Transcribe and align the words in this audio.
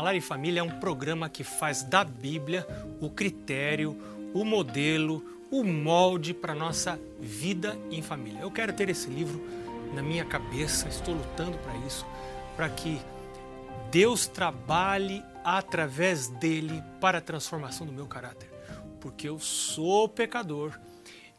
Olá, 0.00 0.12
o 0.12 0.12
programa 0.12 0.12
Lar 0.12 0.16
e 0.16 0.20
Família 0.22 0.60
é 0.60 0.62
um 0.62 0.80
programa 0.80 1.28
que 1.28 1.44
faz 1.44 1.82
da 1.82 2.02
Bíblia 2.02 2.66
o 3.02 3.10
critério, 3.10 3.94
o 4.32 4.46
modelo, 4.46 5.22
o 5.50 5.62
molde 5.62 6.32
para 6.32 6.54
nossa 6.54 6.98
vida 7.20 7.78
em 7.90 8.00
família. 8.00 8.40
Eu 8.40 8.50
quero 8.50 8.72
ter 8.72 8.88
esse 8.88 9.10
livro 9.10 9.38
na 9.94 10.02
minha 10.02 10.24
cabeça, 10.24 10.88
estou 10.88 11.14
lutando 11.14 11.58
para 11.58 11.76
isso, 11.86 12.06
para 12.56 12.70
que 12.70 12.98
Deus 13.90 14.26
trabalhe 14.26 15.22
através 15.44 16.28
dele 16.28 16.82
para 16.98 17.18
a 17.18 17.20
transformação 17.20 17.86
do 17.86 17.92
meu 17.92 18.06
caráter, 18.06 18.50
porque 19.02 19.28
eu 19.28 19.38
sou 19.38 20.08
pecador, 20.08 20.80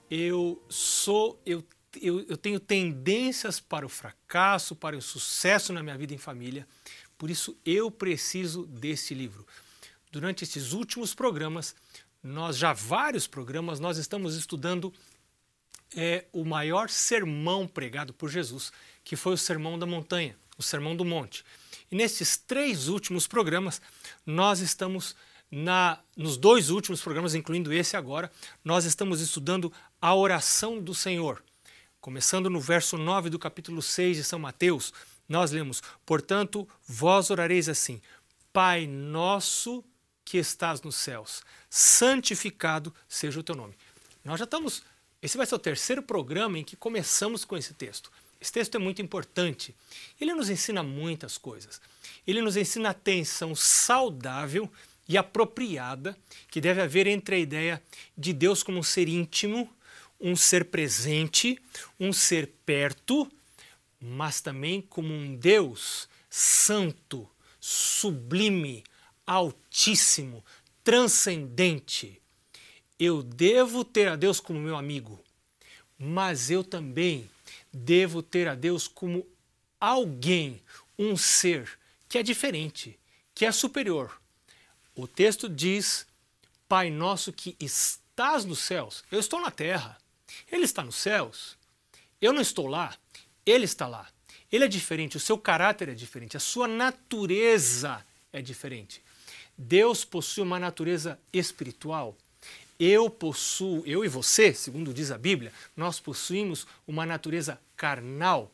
eu 0.08 0.64
sou 0.70 1.42
eu 1.44 1.64
eu, 2.00 2.26
eu 2.30 2.38
tenho 2.38 2.60
tendências 2.60 3.60
para 3.60 3.86
o 3.86 3.90
fracasso, 3.90 4.76
para 4.76 4.96
o 4.96 5.02
sucesso 5.02 5.74
na 5.74 5.84
minha 5.84 5.98
vida 5.98 6.14
em 6.14 6.18
família. 6.18 6.66
Por 7.22 7.30
isso 7.30 7.56
eu 7.64 7.92
preciso 7.92 8.66
desse 8.66 9.14
livro. 9.14 9.46
Durante 10.12 10.44
esses 10.44 10.72
últimos 10.72 11.14
programas, 11.14 11.76
nós 12.24 12.58
já 12.58 12.74
vários 12.74 13.28
programas, 13.28 13.80
nós 13.80 14.00
estamos 14.00 14.36
estudando 14.36 14.92
é, 15.96 16.26
o 16.34 16.44
maior 16.44 16.90
sermão 16.90 17.68
pregado 17.68 18.12
por 18.12 18.28
Jesus, 18.28 18.74
que 19.04 19.16
foi 19.16 19.36
o 19.36 19.38
Sermão 19.38 19.78
da 19.78 19.86
Montanha, 19.86 20.36
o 20.58 20.64
Sermão 20.64 20.96
do 20.96 21.06
Monte. 21.06 21.46
E 21.92 21.96
nesses 21.96 22.38
três 22.38 22.88
últimos 22.88 23.28
programas, 23.28 23.80
nós 24.26 24.60
estamos 24.60 25.16
na, 25.52 26.00
nos 26.18 26.38
dois 26.38 26.72
últimos 26.72 27.04
programas, 27.04 27.36
incluindo 27.36 27.72
esse 27.72 27.96
agora, 27.96 28.32
nós 28.66 28.84
estamos 28.84 29.22
estudando 29.22 29.72
a 30.02 30.16
oração 30.16 30.82
do 30.82 30.96
Senhor. 30.96 31.44
Começando 32.00 32.50
no 32.50 32.60
verso 32.60 32.98
9 32.98 33.30
do 33.30 33.38
capítulo 33.38 33.80
6 33.80 34.18
de 34.18 34.24
São 34.24 34.40
Mateus, 34.40 34.92
nós 35.32 35.52
lemos: 35.52 35.82
Portanto, 36.06 36.68
vós 36.88 37.30
orareis 37.30 37.70
assim: 37.70 38.02
Pai 38.52 38.86
nosso 38.86 39.84
que 40.24 40.38
estás 40.38 40.82
nos 40.82 40.96
céus, 40.96 41.42
santificado 41.70 42.94
seja 43.08 43.40
o 43.40 43.44
teu 43.44 43.56
nome. 43.56 43.74
Nós 44.24 44.40
já 44.40 44.46
estamos. 44.46 44.84
Esse 45.22 45.38
vai 45.38 45.46
ser 45.46 45.56
o 45.56 45.60
terceiro 45.60 46.02
programa 46.02 46.58
em 46.58 46.64
que 46.64 46.76
começamos 46.76 47.46
com 47.46 47.56
esse 47.56 47.74
texto. 47.74 48.12
Esse 48.40 48.52
texto 48.52 48.76
é 48.76 48.80
muito 48.80 49.02
importante. 49.02 49.76
Ele 50.20 50.34
nos 50.34 50.50
ensina 50.50 50.82
muitas 50.82 51.38
coisas. 51.38 51.80
Ele 52.26 52.42
nos 52.42 52.58
ensina 52.58 52.90
a 52.90 52.94
tensão 52.94 53.56
saudável 53.56 54.68
e 55.08 55.18
apropriada 55.18 56.18
que 56.50 56.60
deve 56.60 56.82
haver 56.82 57.06
entre 57.06 57.36
a 57.36 57.40
ideia 57.40 57.84
de 58.18 58.34
Deus 58.34 58.64
como 58.64 58.80
um 58.80 58.84
ser 58.84 59.08
íntimo 59.08 59.70
um 60.22 60.36
ser 60.36 60.66
presente, 60.66 61.58
um 62.00 62.14
ser 62.14 62.48
perto, 62.66 63.30
mas 64.02 64.42
também 64.42 64.82
como 64.82 65.14
um 65.14 65.36
Deus 65.36 66.10
santo, 66.28 67.30
sublime, 67.60 68.84
altíssimo, 69.28 70.44
transcendente. 70.84 72.20
Eu 72.98 73.22
devo 73.22 73.86
ter 73.86 74.08
a 74.08 74.16
Deus 74.16 74.40
como 74.40 74.60
meu 74.60 74.76
amigo, 74.76 75.24
mas 75.98 76.50
eu 76.50 76.64
também 76.64 77.30
devo 77.72 78.24
ter 78.24 78.48
a 78.48 78.56
Deus 78.56 78.88
como 78.88 79.28
alguém, 79.80 80.62
um 80.98 81.16
ser 81.16 81.80
que 82.10 82.18
é 82.18 82.24
diferente, 82.24 83.00
que 83.36 83.46
é 83.46 83.52
superior. 83.52 84.20
O 84.96 85.08
texto 85.08 85.48
diz: 85.48 86.08
Pai 86.68 86.90
nosso 86.90 87.32
que 87.32 87.56
estás 87.60 88.46
nos 88.46 88.60
céus, 88.60 89.04
eu 89.12 89.20
estou 89.20 89.40
na 89.42 89.52
terra. 89.52 89.98
Ele 90.52 90.64
está 90.64 90.84
nos 90.84 90.96
céus. 90.96 91.58
Eu 92.22 92.34
não 92.34 92.42
estou 92.42 92.68
lá. 92.68 92.96
Ele 93.46 93.66
está 93.66 93.88
lá. 93.88 94.08
Ele 94.52 94.66
é 94.66 94.68
diferente, 94.68 95.18
o 95.18 95.20
seu 95.20 95.38
caráter 95.38 95.90
é 95.90 95.94
diferente, 95.94 96.36
a 96.36 96.40
sua 96.40 96.68
natureza 96.68 98.06
é 98.34 98.42
diferente. 98.42 99.02
Deus 99.58 100.04
possui 100.04 100.44
uma 100.44 100.60
natureza 100.60 101.18
espiritual. 101.32 102.18
Eu 102.80 103.10
possuo, 103.10 103.84
eu 103.86 104.04
e 104.04 104.08
você, 104.08 104.54
segundo 104.54 104.94
diz 104.94 105.12
a 105.12 105.18
Bíblia, 105.18 105.54
nós 105.78 106.00
possuímos 106.00 106.66
uma 106.88 107.06
natureza 107.06 107.60
carnal. 107.78 108.52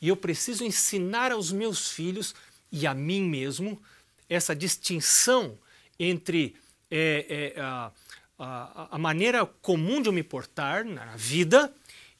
E 0.00 0.08
eu 0.08 0.16
preciso 0.16 0.64
ensinar 0.64 1.30
aos 1.30 1.52
meus 1.52 1.90
filhos 1.90 2.34
e 2.72 2.86
a 2.86 2.94
mim 2.94 3.22
mesmo 3.22 3.80
essa 4.28 4.56
distinção 4.56 5.56
entre 5.98 6.56
é, 6.90 7.52
é, 7.56 7.60
a, 7.60 7.92
a, 8.38 8.88
a 8.96 8.98
maneira 8.98 9.46
comum 9.46 10.00
de 10.00 10.08
eu 10.08 10.12
me 10.12 10.22
portar 10.22 10.84
na 10.84 11.14
vida 11.16 11.72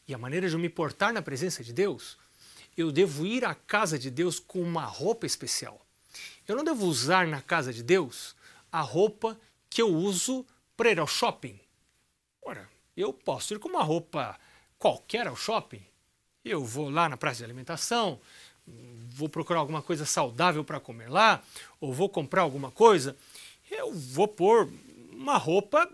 e 0.06 0.14
a 0.14 0.18
maneira 0.18 0.48
de 0.48 0.54
eu 0.54 0.58
me 0.58 0.68
portar 0.68 1.12
na 1.12 1.22
presença 1.22 1.62
de 1.64 1.72
Deus, 1.72 2.16
eu 2.76 2.92
devo 2.92 3.26
ir 3.26 3.44
à 3.44 3.54
casa 3.54 3.98
de 3.98 4.10
Deus 4.10 4.38
com 4.38 4.60
uma 4.60 4.84
roupa 4.84 5.26
especial. 5.26 5.80
Eu 6.46 6.56
não 6.56 6.64
devo 6.64 6.86
usar 6.86 7.26
na 7.26 7.40
casa 7.40 7.72
de 7.72 7.82
Deus 7.82 8.36
a 8.70 8.80
roupa 8.80 9.38
que 9.68 9.82
eu 9.82 9.88
uso 9.88 10.44
para 10.76 10.90
ir 10.90 11.00
ao 11.00 11.06
shopping. 11.06 11.58
Ora, 12.42 12.68
eu 12.96 13.12
posso 13.12 13.54
ir 13.54 13.58
com 13.58 13.68
uma 13.68 13.82
roupa 13.82 14.38
qualquer 14.78 15.26
ao 15.26 15.36
shopping. 15.36 15.82
Eu 16.44 16.64
vou 16.64 16.88
lá 16.88 17.08
na 17.08 17.16
praça 17.16 17.38
de 17.38 17.44
alimentação, 17.44 18.20
vou 19.08 19.28
procurar 19.28 19.60
alguma 19.60 19.82
coisa 19.82 20.04
saudável 20.04 20.64
para 20.64 20.78
comer 20.78 21.10
lá, 21.10 21.42
ou 21.80 21.92
vou 21.92 22.08
comprar 22.08 22.42
alguma 22.42 22.70
coisa. 22.70 23.16
Eu 23.70 23.92
vou 23.92 24.28
pôr 24.28 24.70
uma 25.10 25.36
roupa 25.36 25.90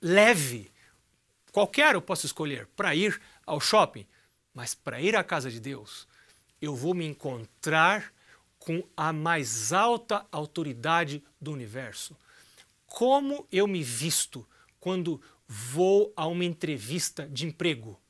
leve. 0.00 0.70
Qualquer 1.58 1.96
eu 1.96 2.00
posso 2.00 2.24
escolher 2.24 2.68
para 2.76 2.94
ir 2.94 3.20
ao 3.44 3.58
shopping, 3.58 4.06
mas 4.54 4.76
para 4.76 5.00
ir 5.00 5.16
à 5.16 5.24
casa 5.24 5.50
de 5.50 5.58
Deus, 5.58 6.06
eu 6.62 6.72
vou 6.72 6.94
me 6.94 7.04
encontrar 7.04 8.14
com 8.60 8.84
a 8.96 9.12
mais 9.12 9.72
alta 9.72 10.24
autoridade 10.30 11.20
do 11.40 11.50
universo. 11.50 12.16
Como 12.86 13.44
eu 13.50 13.66
me 13.66 13.82
visto 13.82 14.46
quando 14.78 15.20
vou 15.48 16.12
a 16.14 16.28
uma 16.28 16.44
entrevista 16.44 17.28
de 17.28 17.44
emprego? 17.44 18.00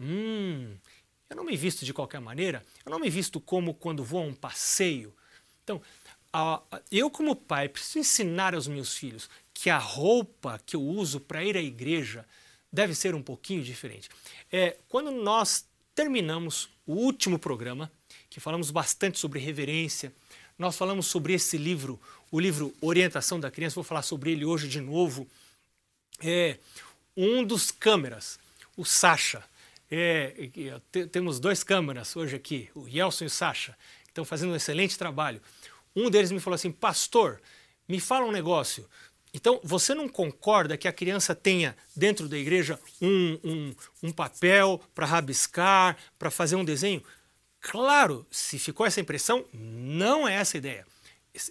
Hum, 0.00 0.74
eu 1.28 1.36
não 1.36 1.44
me 1.44 1.58
visto 1.58 1.84
de 1.84 1.92
qualquer 1.92 2.22
maneira, 2.22 2.64
eu 2.86 2.90
não 2.90 2.98
me 2.98 3.10
visto 3.10 3.38
como 3.38 3.74
quando 3.74 4.02
vou 4.02 4.22
a 4.22 4.26
um 4.26 4.34
passeio. 4.34 5.14
Então, 5.62 5.82
eu, 6.90 7.10
como 7.10 7.36
pai, 7.36 7.68
preciso 7.68 7.98
ensinar 7.98 8.54
aos 8.54 8.66
meus 8.66 8.96
filhos 8.96 9.28
que 9.52 9.68
a 9.68 9.76
roupa 9.76 10.58
que 10.64 10.74
eu 10.74 10.80
uso 10.82 11.20
para 11.20 11.44
ir 11.44 11.54
à 11.54 11.60
igreja 11.60 12.24
deve 12.72 12.94
ser 12.94 13.14
um 13.14 13.22
pouquinho 13.22 13.62
diferente. 13.62 14.08
É, 14.52 14.76
quando 14.88 15.10
nós 15.10 15.66
terminamos 15.94 16.68
o 16.86 16.94
último 16.94 17.38
programa, 17.38 17.90
que 18.30 18.40
falamos 18.40 18.70
bastante 18.70 19.18
sobre 19.18 19.40
reverência, 19.40 20.12
nós 20.58 20.76
falamos 20.76 21.06
sobre 21.06 21.32
esse 21.32 21.56
livro, 21.56 22.00
o 22.30 22.38
livro 22.38 22.74
Orientação 22.80 23.38
da 23.38 23.50
Criança, 23.50 23.76
vou 23.76 23.84
falar 23.84 24.02
sobre 24.02 24.32
ele 24.32 24.44
hoje 24.44 24.68
de 24.68 24.80
novo. 24.80 25.26
É, 26.20 26.58
um 27.16 27.44
dos 27.44 27.70
câmeras, 27.70 28.38
o 28.76 28.84
Sasha, 28.84 29.42
é, 29.90 30.50
temos 31.10 31.40
dois 31.40 31.64
câmeras 31.64 32.14
hoje 32.14 32.36
aqui, 32.36 32.68
o 32.74 32.86
Yelson 32.86 33.24
e 33.24 33.26
o 33.26 33.30
Sasha, 33.30 33.76
que 34.04 34.10
estão 34.10 34.24
fazendo 34.24 34.52
um 34.52 34.56
excelente 34.56 34.98
trabalho. 34.98 35.40
Um 35.96 36.10
deles 36.10 36.30
me 36.30 36.40
falou 36.40 36.56
assim, 36.56 36.70
pastor, 36.70 37.40
me 37.88 37.98
fala 37.98 38.26
um 38.26 38.32
negócio. 38.32 38.88
Então, 39.32 39.60
você 39.62 39.94
não 39.94 40.08
concorda 40.08 40.76
que 40.76 40.88
a 40.88 40.92
criança 40.92 41.34
tenha 41.34 41.76
dentro 41.94 42.28
da 42.28 42.38
igreja 42.38 42.78
um, 43.00 43.38
um, 43.44 43.74
um 44.04 44.12
papel 44.12 44.80
para 44.94 45.06
rabiscar, 45.06 45.96
para 46.18 46.30
fazer 46.30 46.56
um 46.56 46.64
desenho? 46.64 47.02
Claro, 47.60 48.26
se 48.30 48.58
ficou 48.58 48.86
essa 48.86 49.00
impressão, 49.00 49.44
não 49.52 50.26
é 50.26 50.34
essa 50.34 50.56
a 50.56 50.58
ideia. 50.58 50.86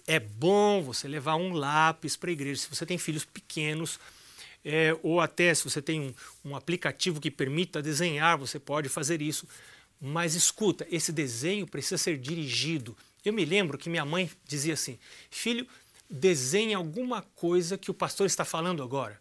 É 0.06 0.18
bom 0.18 0.82
você 0.82 1.06
levar 1.06 1.36
um 1.36 1.52
lápis 1.52 2.16
para 2.16 2.30
a 2.30 2.32
igreja. 2.32 2.62
Se 2.62 2.68
você 2.68 2.84
tem 2.84 2.98
filhos 2.98 3.24
pequenos, 3.24 3.98
é, 4.64 4.96
ou 5.02 5.20
até 5.20 5.54
se 5.54 5.64
você 5.64 5.80
tem 5.80 6.00
um, 6.00 6.50
um 6.50 6.56
aplicativo 6.56 7.20
que 7.20 7.30
permita 7.30 7.80
desenhar, 7.80 8.36
você 8.36 8.58
pode 8.58 8.88
fazer 8.88 9.22
isso. 9.22 9.46
Mas 10.00 10.34
escuta, 10.34 10.86
esse 10.90 11.12
desenho 11.12 11.66
precisa 11.66 11.98
ser 11.98 12.18
dirigido. 12.18 12.96
Eu 13.24 13.32
me 13.32 13.44
lembro 13.44 13.78
que 13.78 13.90
minha 13.90 14.04
mãe 14.04 14.30
dizia 14.46 14.74
assim: 14.74 14.98
filho, 15.30 15.66
desenhe 16.08 16.74
alguma 16.74 17.22
coisa 17.22 17.76
que 17.76 17.90
o 17.90 17.94
pastor 17.94 18.26
está 18.26 18.44
falando 18.44 18.82
agora. 18.82 19.20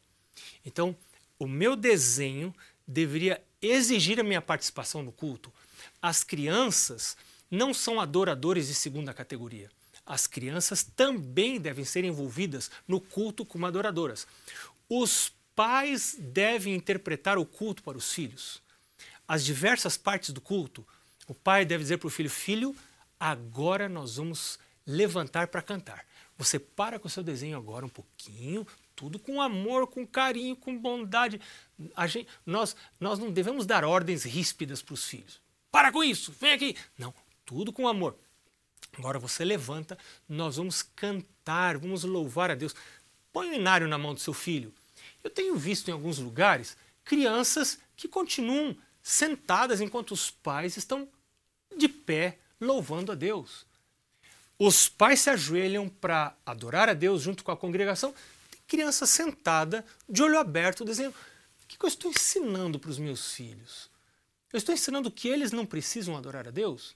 Então, 0.66 0.96
o 1.40 1.48
meu 1.48 1.76
desenho 1.76 2.54
deveria 2.88 3.42
exigir 3.62 4.20
a 4.20 4.24
minha 4.24 4.42
participação 4.42 5.04
no 5.04 5.12
culto. 5.12 5.52
As 6.02 6.24
crianças 6.24 7.18
não 7.50 7.74
são 7.74 8.00
adoradores 8.00 8.68
de 8.68 8.76
segunda 8.76 9.14
categoria. 9.14 9.70
As 10.06 10.26
crianças 10.26 10.84
também 10.84 11.60
devem 11.60 11.84
ser 11.84 12.04
envolvidas 12.06 12.72
no 12.88 13.02
culto 13.02 13.46
como 13.46 13.66
adoradoras. 13.66 14.26
Os 14.88 15.34
pais 15.54 16.16
devem 16.18 16.76
interpretar 16.76 17.38
o 17.38 17.46
culto 17.46 17.84
para 17.84 17.98
os 17.98 18.14
filhos. 18.14 18.62
As 19.28 19.44
diversas 19.44 19.98
partes 19.98 20.30
do 20.30 20.40
culto, 20.40 20.88
o 21.28 21.34
pai 21.34 21.66
deve 21.66 21.84
dizer 21.84 21.98
para 21.98 22.08
o 22.08 22.12
filho: 22.12 22.30
Filho, 22.30 22.76
agora 23.20 23.90
nós 23.90 24.16
vamos 24.16 24.58
levantar 24.86 25.48
para 25.48 25.62
cantar. 25.62 26.06
Você 26.38 26.60
para 26.60 27.00
com 27.00 27.08
o 27.08 27.12
seu 27.12 27.24
desenho 27.24 27.58
agora 27.58 27.86
um 27.86 27.90
pouquinho, 27.90 28.66
tudo 28.96 29.18
com 29.18 29.42
amor, 29.42 29.88
com 29.88 30.06
carinho, 30.06 30.56
com 30.56 30.78
bondade. 30.78 31.42
Gente, 32.08 32.28
nós, 32.46 32.76
nós 33.00 33.18
não 33.18 33.32
devemos 33.32 33.66
dar 33.66 33.84
ordens 33.84 34.24
ríspidas 34.24 34.82
para 34.82 34.94
os 34.94 35.06
filhos. 35.06 35.42
Para 35.72 35.92
com 35.92 36.04
isso, 36.04 36.32
vem 36.32 36.54
aqui. 36.54 36.76
Não, 36.98 37.14
tudo 37.46 37.74
com 37.74 37.88
amor. 37.88 38.16
Agora 38.98 39.20
você 39.20 39.44
levanta, 39.44 39.98
nós 40.28 40.58
vamos 40.58 40.82
cantar, 40.82 41.78
vamos 41.78 42.04
louvar 42.04 42.52
a 42.52 42.56
Deus. 42.56 42.76
Põe 43.32 43.50
o 43.50 43.54
inário 43.54 43.88
na 43.88 43.98
mão 43.98 44.14
do 44.14 44.20
seu 44.20 44.34
filho. 44.34 44.74
Eu 45.24 45.30
tenho 45.30 45.56
visto 45.56 45.90
em 45.90 45.92
alguns 45.92 46.20
lugares 46.20 46.78
crianças 47.04 47.80
que 47.96 48.08
continuam 48.08 48.76
sentadas 49.02 49.82
enquanto 49.82 50.12
os 50.12 50.30
pais 50.30 50.78
estão 50.78 51.08
de 51.76 51.88
pé 51.88 52.40
louvando 52.60 53.12
a 53.12 53.16
Deus. 53.16 53.66
Os 54.60 54.90
pais 54.90 55.22
se 55.22 55.30
ajoelham 55.30 55.88
para 55.88 56.36
adorar 56.46 56.90
a 56.90 56.94
Deus 56.94 57.22
junto 57.22 57.44
com 57.44 57.52
a 57.52 57.58
congregação. 57.58 58.14
Tem 58.50 58.60
criança 58.68 59.06
sentada, 59.06 59.86
de 60.10 60.24
olho 60.24 60.40
aberto, 60.40 60.84
dizendo: 60.84 61.14
O 61.64 61.68
que 61.68 61.78
eu 61.84 61.88
estou 61.88 62.12
ensinando 62.12 62.80
para 62.80 62.90
os 62.90 62.98
meus 62.98 63.34
filhos? 63.34 63.90
Eu 64.52 64.58
estou 64.58 64.74
ensinando 64.74 65.12
que 65.12 65.28
eles 65.28 65.52
não 65.52 65.66
precisam 65.66 66.18
adorar 66.18 66.48
a 66.48 66.52
Deus? 66.52 66.96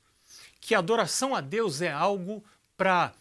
Que 0.60 0.74
a 0.74 0.80
adoração 0.80 1.36
a 1.36 1.42
Deus 1.42 1.82
é 1.82 1.92
algo 1.92 2.44
para 2.76 3.14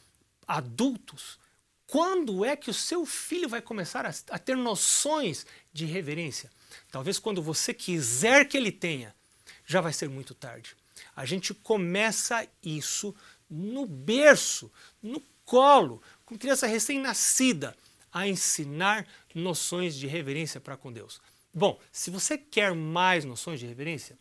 adultos? 0.46 1.38
Quando 1.86 2.44
é 2.44 2.56
que 2.56 2.70
o 2.70 2.74
seu 2.74 3.04
filho 3.04 3.48
vai 3.48 3.60
começar 3.60 4.06
a, 4.06 4.14
a 4.30 4.38
ter 4.38 4.56
noções 4.56 5.44
de 5.72 5.84
reverência? 5.84 6.50
Talvez 6.90 7.18
quando 7.18 7.42
você 7.42 7.74
quiser 7.74 8.46
que 8.46 8.56
ele 8.56 8.70
tenha, 8.70 9.14
já 9.66 9.80
vai 9.80 9.92
ser 9.92 10.08
muito 10.08 10.34
tarde. 10.34 10.76
A 11.16 11.24
gente 11.24 11.52
começa 11.52 12.46
isso 12.62 13.14
no 13.50 13.86
berço, 13.86 14.70
no 15.02 15.22
colo, 15.44 16.02
com 16.24 16.38
criança 16.38 16.66
recém-nascida, 16.66 17.76
a 18.12 18.28
ensinar 18.28 19.06
noções 19.34 19.94
de 19.94 20.06
reverência 20.06 20.60
para 20.60 20.76
com 20.76 20.92
Deus. 20.92 21.20
Bom, 21.52 21.80
se 21.90 22.10
você 22.10 22.38
quer 22.38 22.74
mais 22.74 23.24
noções 23.24 23.58
de 23.58 23.66
reverência, 23.66 24.16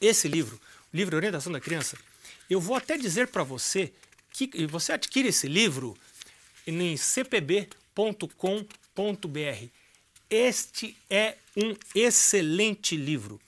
esse 0.00 0.26
livro, 0.26 0.60
o 0.92 0.96
livro 0.96 1.16
Orientação 1.16 1.52
da 1.52 1.60
Criança, 1.60 1.96
eu 2.50 2.60
vou 2.60 2.76
até 2.76 2.98
dizer 2.98 3.28
para 3.28 3.42
você 3.42 3.92
que 4.32 4.66
você 4.66 4.92
adquire 4.92 5.28
esse 5.28 5.46
livro 5.46 5.96
em 6.66 6.96
cpb.com.br. 6.96 7.68
Este 10.28 10.96
é 11.08 11.36
um 11.56 11.76
excelente 11.94 12.96
livro. 12.96 13.40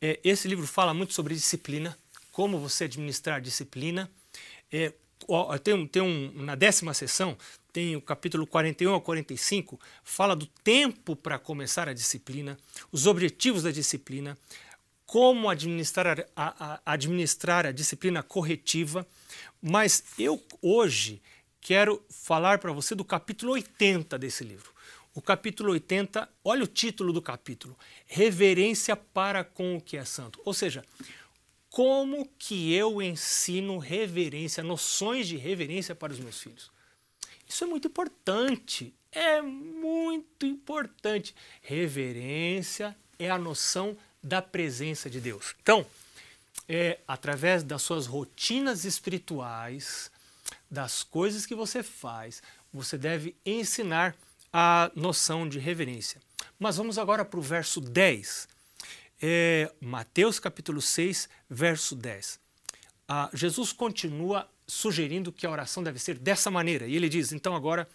É, 0.00 0.18
esse 0.24 0.48
livro 0.48 0.66
fala 0.66 0.92
muito 0.92 1.14
sobre 1.14 1.34
disciplina, 1.34 1.96
como 2.32 2.58
você 2.58 2.84
administrar 2.84 3.40
disciplina. 3.40 4.10
É, 4.72 4.92
tem, 5.62 5.86
tem 5.86 6.02
um, 6.02 6.32
na 6.42 6.54
décima 6.54 6.92
sessão, 6.92 7.36
tem 7.72 7.96
o 7.96 8.00
capítulo 8.00 8.46
41 8.46 8.94
a 8.94 9.00
45, 9.00 9.80
fala 10.02 10.36
do 10.36 10.46
tempo 10.46 11.16
para 11.16 11.38
começar 11.38 11.88
a 11.88 11.92
disciplina, 11.92 12.56
os 12.92 13.06
objetivos 13.06 13.62
da 13.62 13.70
disciplina, 13.70 14.38
como 15.06 15.48
administrar 15.48 16.26
a, 16.34 16.74
a, 16.74 16.80
administrar 16.86 17.66
a 17.66 17.72
disciplina 17.72 18.22
corretiva. 18.22 19.06
Mas 19.60 20.04
eu 20.18 20.42
hoje 20.60 21.22
quero 21.60 22.02
falar 22.10 22.58
para 22.58 22.72
você 22.72 22.94
do 22.94 23.04
capítulo 23.04 23.52
80 23.52 24.18
desse 24.18 24.44
livro. 24.44 24.72
O 25.14 25.22
capítulo 25.22 25.72
80, 25.72 26.28
olha 26.44 26.64
o 26.64 26.66
título 26.66 27.12
do 27.12 27.22
capítulo: 27.22 27.78
Reverência 28.06 28.96
para 28.96 29.44
com 29.44 29.76
o 29.76 29.80
que 29.80 29.96
é 29.96 30.04
santo. 30.04 30.40
Ou 30.44 30.52
seja, 30.52 30.84
como 31.74 32.28
que 32.38 32.72
eu 32.72 33.02
ensino 33.02 33.78
reverência, 33.78 34.62
noções 34.62 35.26
de 35.26 35.36
reverência 35.36 35.92
para 35.92 36.12
os 36.12 36.20
meus 36.20 36.40
filhos. 36.40 36.70
Isso 37.48 37.64
é 37.64 37.66
muito 37.66 37.88
importante, 37.88 38.94
é 39.10 39.42
muito 39.42 40.46
importante. 40.46 41.34
Reverência 41.60 42.96
é 43.18 43.28
a 43.28 43.36
noção 43.36 43.96
da 44.22 44.40
presença 44.40 45.10
de 45.10 45.20
Deus. 45.20 45.56
Então, 45.60 45.84
é 46.68 47.00
através 47.08 47.64
das 47.64 47.82
suas 47.82 48.06
rotinas 48.06 48.84
espirituais, 48.84 50.12
das 50.70 51.02
coisas 51.02 51.44
que 51.44 51.56
você 51.56 51.82
faz, 51.82 52.40
você 52.72 52.96
deve 52.96 53.34
ensinar 53.44 54.14
a 54.52 54.92
noção 54.94 55.48
de 55.48 55.58
reverência. 55.58 56.22
Mas 56.56 56.76
vamos 56.76 56.98
agora 56.98 57.24
para 57.24 57.40
o 57.40 57.42
verso 57.42 57.80
10 57.80 58.53
é, 59.20 59.72
Mateus 59.80 60.38
capítulo 60.38 60.80
6, 60.80 61.28
verso 61.48 61.94
10. 61.94 62.40
Ah, 63.08 63.30
Jesus 63.32 63.72
continua 63.72 64.48
sugerindo 64.66 65.32
que 65.32 65.46
a 65.46 65.50
oração 65.50 65.82
deve 65.82 65.98
ser 65.98 66.18
dessa 66.18 66.50
maneira. 66.50 66.86
E 66.86 66.96
ele 66.96 67.08
diz: 67.08 67.32
então 67.32 67.54
agora, 67.54 67.88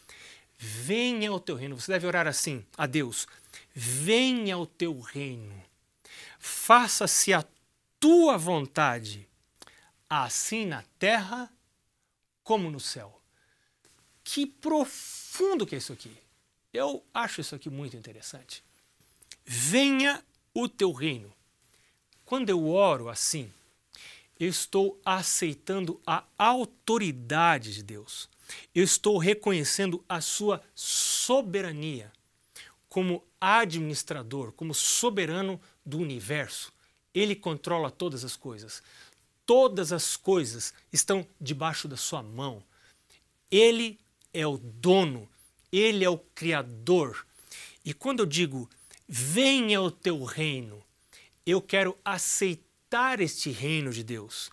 venha 0.57 1.31
o 1.31 1.39
teu 1.39 1.55
reino. 1.55 1.79
Você 1.79 1.91
deve 1.91 2.05
orar 2.05 2.27
assim 2.27 2.65
a 2.77 2.85
Deus: 2.85 3.27
venha 3.73 4.57
o 4.57 4.65
teu 4.65 4.99
reino, 4.99 5.63
faça-se 6.39 7.33
a 7.33 7.43
tua 7.99 8.37
vontade, 8.37 9.27
assim 10.09 10.65
na 10.65 10.83
terra 10.97 11.51
como 12.43 12.69
no 12.69 12.79
céu. 12.79 13.21
Que 14.23 14.45
profundo 14.45 15.65
que 15.65 15.75
é 15.75 15.77
isso 15.77 15.93
aqui. 15.93 16.15
Eu 16.71 17.03
acho 17.13 17.41
isso 17.41 17.55
aqui 17.55 17.69
muito 17.69 17.97
interessante. 17.97 18.63
Venha 19.43 20.23
o 20.63 20.69
teu 20.69 20.91
reino. 20.91 21.31
Quando 22.25 22.49
eu 22.49 22.67
oro 22.67 23.09
assim, 23.09 23.51
eu 24.39 24.47
estou 24.47 24.99
aceitando 25.03 25.99
a 26.05 26.23
autoridade 26.37 27.73
de 27.73 27.83
Deus. 27.83 28.29
Eu 28.73 28.83
estou 28.83 29.17
reconhecendo 29.17 30.03
a 30.07 30.21
sua 30.21 30.61
soberania 30.73 32.11
como 32.87 33.23
administrador, 33.39 34.51
como 34.53 34.73
soberano 34.73 35.59
do 35.85 35.99
universo. 35.99 36.71
Ele 37.13 37.35
controla 37.35 37.91
todas 37.91 38.23
as 38.23 38.35
coisas. 38.35 38.81
Todas 39.45 39.91
as 39.91 40.15
coisas 40.15 40.73
estão 40.91 41.25
debaixo 41.39 41.87
da 41.87 41.97
sua 41.97 42.23
mão. 42.23 42.63
Ele 43.51 43.99
é 44.33 44.45
o 44.45 44.57
dono, 44.57 45.27
ele 45.71 46.03
é 46.03 46.09
o 46.09 46.17
criador. 46.17 47.25
E 47.83 47.93
quando 47.93 48.19
eu 48.19 48.25
digo 48.25 48.69
venha 49.09 49.81
o 49.81 49.89
teu 49.89 50.23
reino. 50.23 50.85
Eu 51.43 51.59
quero 51.59 51.97
aceitar 52.05 53.19
este 53.19 53.49
reino 53.49 53.91
de 53.91 54.03
Deus. 54.03 54.51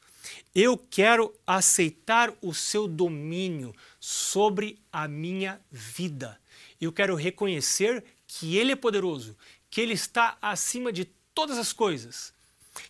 Eu 0.55 0.79
quero 0.79 1.33
aceitar 1.47 2.33
o 2.41 2.55
seu 2.55 2.89
domínio 2.89 3.75
sobre 4.01 4.81
a 4.91 5.07
minha 5.07 5.61
vida. 5.71 6.41
Eu 6.81 6.91
quero 6.91 7.15
reconhecer 7.15 8.03
que 8.27 8.57
Ele 8.57 8.73
é 8.73 8.77
poderoso, 8.77 9.37
que 9.69 9.81
Ele 9.81 9.93
está 9.93 10.39
acima 10.41 10.91
de 10.91 11.05
todas 11.35 11.59
as 11.59 11.73
coisas. 11.73 12.33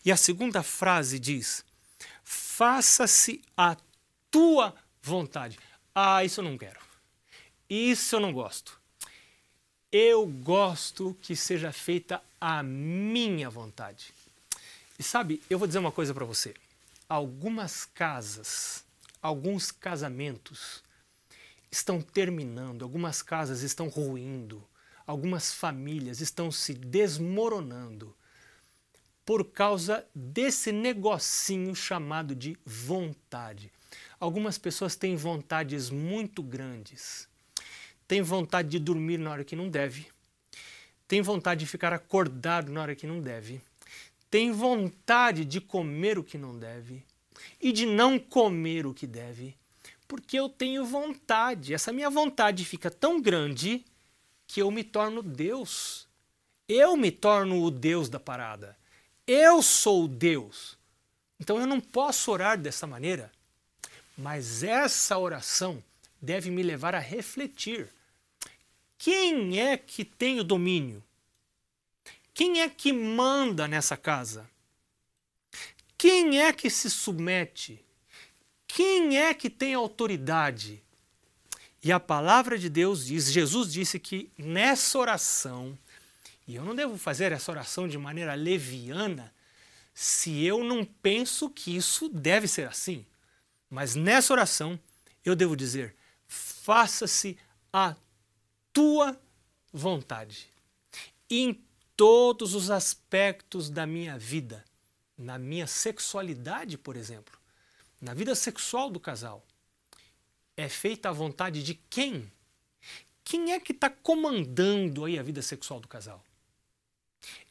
E 0.05 0.13
a 0.13 0.17
segunda 0.17 0.63
frase 0.63 1.19
diz: 1.19 1.65
Faça-se 2.23 3.43
a 3.57 3.77
tua 4.31 4.75
vontade. 5.03 5.59
Ah, 5.93 6.25
isso 6.25 6.41
eu 6.41 6.45
não 6.45 6.57
quero. 6.57 6.81
Isso 7.69 8.15
eu 8.15 8.21
não 8.21 8.33
gosto. 8.33 8.81
Eu 9.99 10.27
gosto 10.27 11.17
que 11.23 11.35
seja 11.35 11.73
feita 11.73 12.23
a 12.39 12.63
minha 12.63 13.49
vontade. 13.49 14.13
E 14.99 15.03
sabe, 15.03 15.43
eu 15.49 15.59
vou 15.59 15.67
dizer 15.67 15.79
uma 15.79 15.91
coisa 15.91 16.13
para 16.13 16.27
você. 16.27 16.55
Algumas 17.09 17.87
casas, 17.87 18.85
alguns 19.23 19.71
casamentos 19.71 20.83
estão 21.71 22.03
terminando, 22.03 22.83
algumas 22.83 23.23
casas 23.23 23.63
estão 23.63 23.89
ruindo, 23.89 24.63
algumas 25.07 25.55
famílias 25.55 26.21
estão 26.21 26.53
se 26.53 26.75
desmoronando 26.75 28.15
por 29.25 29.47
causa 29.47 30.07
desse 30.15 30.73
negocinho 30.73 31.75
chamado 31.75 32.35
de 32.35 32.55
vontade. 32.67 33.73
Algumas 34.21 34.59
pessoas 34.59 34.95
têm 34.95 35.17
vontades 35.17 35.89
muito 35.89 36.43
grandes 36.43 37.27
tem 38.07 38.23
vontade 38.23 38.69
de 38.69 38.79
dormir 38.79 39.19
na 39.19 39.31
hora 39.31 39.45
que 39.45 39.57
não 39.57 39.69
deve, 39.69 40.07
tem 41.09 41.23
vontade 41.23 41.61
de 41.61 41.67
ficar 41.67 41.93
acordado 41.93 42.73
na 42.73 42.83
hora 42.83 42.95
que 42.95 43.07
não 43.07 43.21
deve, 43.21 43.61
tem 44.31 44.53
vontade 44.53 45.45
de 45.45 45.61
comer 45.61 46.19
o 46.19 46.25
que 46.25 46.37
não 46.37 46.59
deve 46.59 47.05
e 47.61 47.73
de 47.73 47.87
não 47.87 48.19
comer 48.19 48.87
o 48.87 48.95
que 48.95 49.07
deve, 49.07 49.57
porque 50.09 50.39
eu 50.39 50.49
tenho 50.49 50.85
vontade. 50.85 51.75
Essa 51.75 51.93
minha 51.93 52.11
vontade 52.11 52.65
fica 52.65 52.91
tão 52.91 53.21
grande 53.21 53.85
que 54.47 54.61
eu 54.61 54.71
me 54.71 54.85
torno 54.85 55.23
Deus. 55.23 56.07
Eu 56.69 56.97
me 56.97 57.11
torno 57.11 57.63
o 57.63 57.71
Deus 57.71 58.09
da 58.09 58.19
parada. 58.19 58.77
Eu 59.27 59.63
sou 59.63 60.09
Deus. 60.09 60.77
Então 61.39 61.59
eu 61.61 61.67
não 61.67 61.81
posso 61.81 62.31
orar 62.31 62.59
dessa 62.59 62.87
maneira. 62.87 63.31
Mas 64.17 64.63
essa 64.63 65.19
oração 65.19 65.83
deve 66.21 66.51
me 66.51 66.63
levar 66.63 66.95
a 66.95 66.99
refletir 66.99 67.89
quem 68.99 69.61
é 69.61 69.77
que 69.77 70.05
tem 70.05 70.41
o 70.41 70.45
domínio? 70.45 71.03
Quem 72.33 72.61
é 72.61 72.69
que 72.69 72.93
manda 72.93 73.67
nessa 73.67 73.97
casa? 73.97 74.49
Quem 75.97 76.43
é 76.43 76.53
que 76.53 76.69
se 76.69 76.91
submete? 76.91 77.83
Quem 78.67 79.19
é 79.19 79.33
que 79.33 79.49
tem 79.49 79.75
autoridade? 79.75 80.83
E 81.83 81.93
a 81.93 82.01
palavra 82.01 82.59
de 82.59 82.69
Deus 82.69 83.07
diz, 83.07 83.31
Jesus 83.31 83.73
disse 83.73 83.99
que 83.99 84.31
nessa 84.37 84.99
oração, 84.99 85.79
e 86.47 86.57
eu 86.57 86.65
não 86.65 86.75
devo 86.75 86.99
fazer 86.99 87.33
essa 87.33 87.51
oração 87.51 87.89
de 87.89 87.97
maneira 87.97 88.35
leviana 88.35 89.33
se 89.95 90.45
eu 90.45 90.63
não 90.63 90.85
penso 90.85 91.49
que 91.49 91.75
isso 91.75 92.09
deve 92.09 92.47
ser 92.47 92.69
assim. 92.69 93.07
Mas 93.71 93.95
nessa 93.95 94.33
oração 94.33 94.79
eu 95.25 95.35
devo 95.35 95.57
dizer: 95.57 95.97
faça-se 96.29 97.39
a 97.73 97.97
tua 98.77 99.19
vontade. 99.73 100.49
em 101.31 101.65
todos 101.97 102.55
os 102.55 102.71
aspectos 102.71 103.71
da 103.71 103.87
minha 103.87 104.19
vida, 104.19 104.63
na 105.17 105.39
minha 105.39 105.67
sexualidade, 105.67 106.77
por 106.77 106.95
exemplo, 106.95 107.39
na 107.99 108.13
vida 108.13 108.35
sexual 108.35 108.91
do 108.91 109.01
casal, 109.01 109.43
é 110.59 110.69
feita 110.69 111.09
a 111.09 111.13
vontade 111.13 111.63
de 111.63 111.75
quem? 111.89 112.31
Quem 113.25 113.53
é 113.53 113.59
que 113.59 113.73
está 113.73 113.89
comandando 113.89 115.07
aí 115.07 115.19
a 115.19 115.23
vida 115.23 115.41
sexual 115.41 115.81
do 115.81 115.89
casal? 115.89 116.23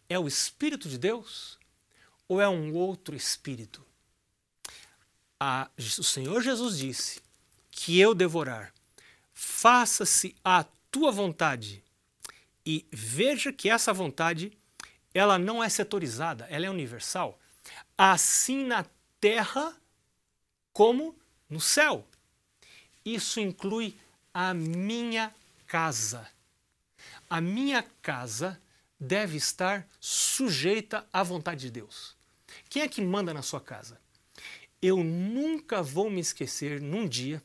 É 0.07 0.19
o 0.19 0.27
Espírito 0.27 0.87
de 0.87 0.99
Deus 0.99 1.57
ou 2.27 2.39
é 2.39 2.47
um 2.47 2.71
outro 2.75 3.15
Espírito? 3.15 3.83
A, 5.39 5.71
o 5.75 6.03
Senhor 6.03 6.39
Jesus 6.43 6.77
disse 6.77 7.19
que 7.71 7.99
eu 7.99 8.13
devorar, 8.13 8.71
faça-se 9.33 10.35
a 10.43 10.63
tua 10.95 11.11
vontade. 11.11 11.83
E 12.65 12.87
veja 12.89 13.51
que 13.51 13.69
essa 13.69 13.91
vontade, 13.91 14.57
ela 15.13 15.37
não 15.37 15.61
é 15.61 15.67
setorizada, 15.67 16.47
ela 16.49 16.67
é 16.67 16.69
universal. 16.69 17.37
Assim 17.97 18.63
na 18.63 18.85
terra 19.19 19.75
como 20.71 21.13
no 21.49 21.59
céu. 21.59 22.07
Isso 23.03 23.41
inclui 23.41 23.93
a 24.33 24.53
minha 24.53 25.35
casa. 25.67 26.25
A 27.29 27.41
minha 27.41 27.83
casa 28.01 28.57
deve 28.97 29.35
estar 29.35 29.85
sujeita 29.99 31.05
à 31.11 31.23
vontade 31.23 31.59
de 31.59 31.71
Deus. 31.71 32.15
Quem 32.69 32.83
é 32.83 32.87
que 32.87 33.01
manda 33.01 33.33
na 33.33 33.41
sua 33.41 33.59
casa? 33.59 33.99
Eu 34.81 35.03
nunca 35.03 35.83
vou 35.83 36.09
me 36.09 36.21
esquecer 36.21 36.79
num 36.79 37.05
dia 37.05 37.43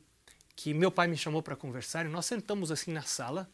que 0.63 0.75
meu 0.75 0.91
pai 0.91 1.09
me 1.09 1.17
chamou 1.17 1.43
para 1.43 1.57
conversar 1.57 2.05
e 2.05 2.11
nós 2.11 2.27
sentamos 2.27 2.71
assim 2.71 2.93
na 2.93 3.01
sala 3.01 3.51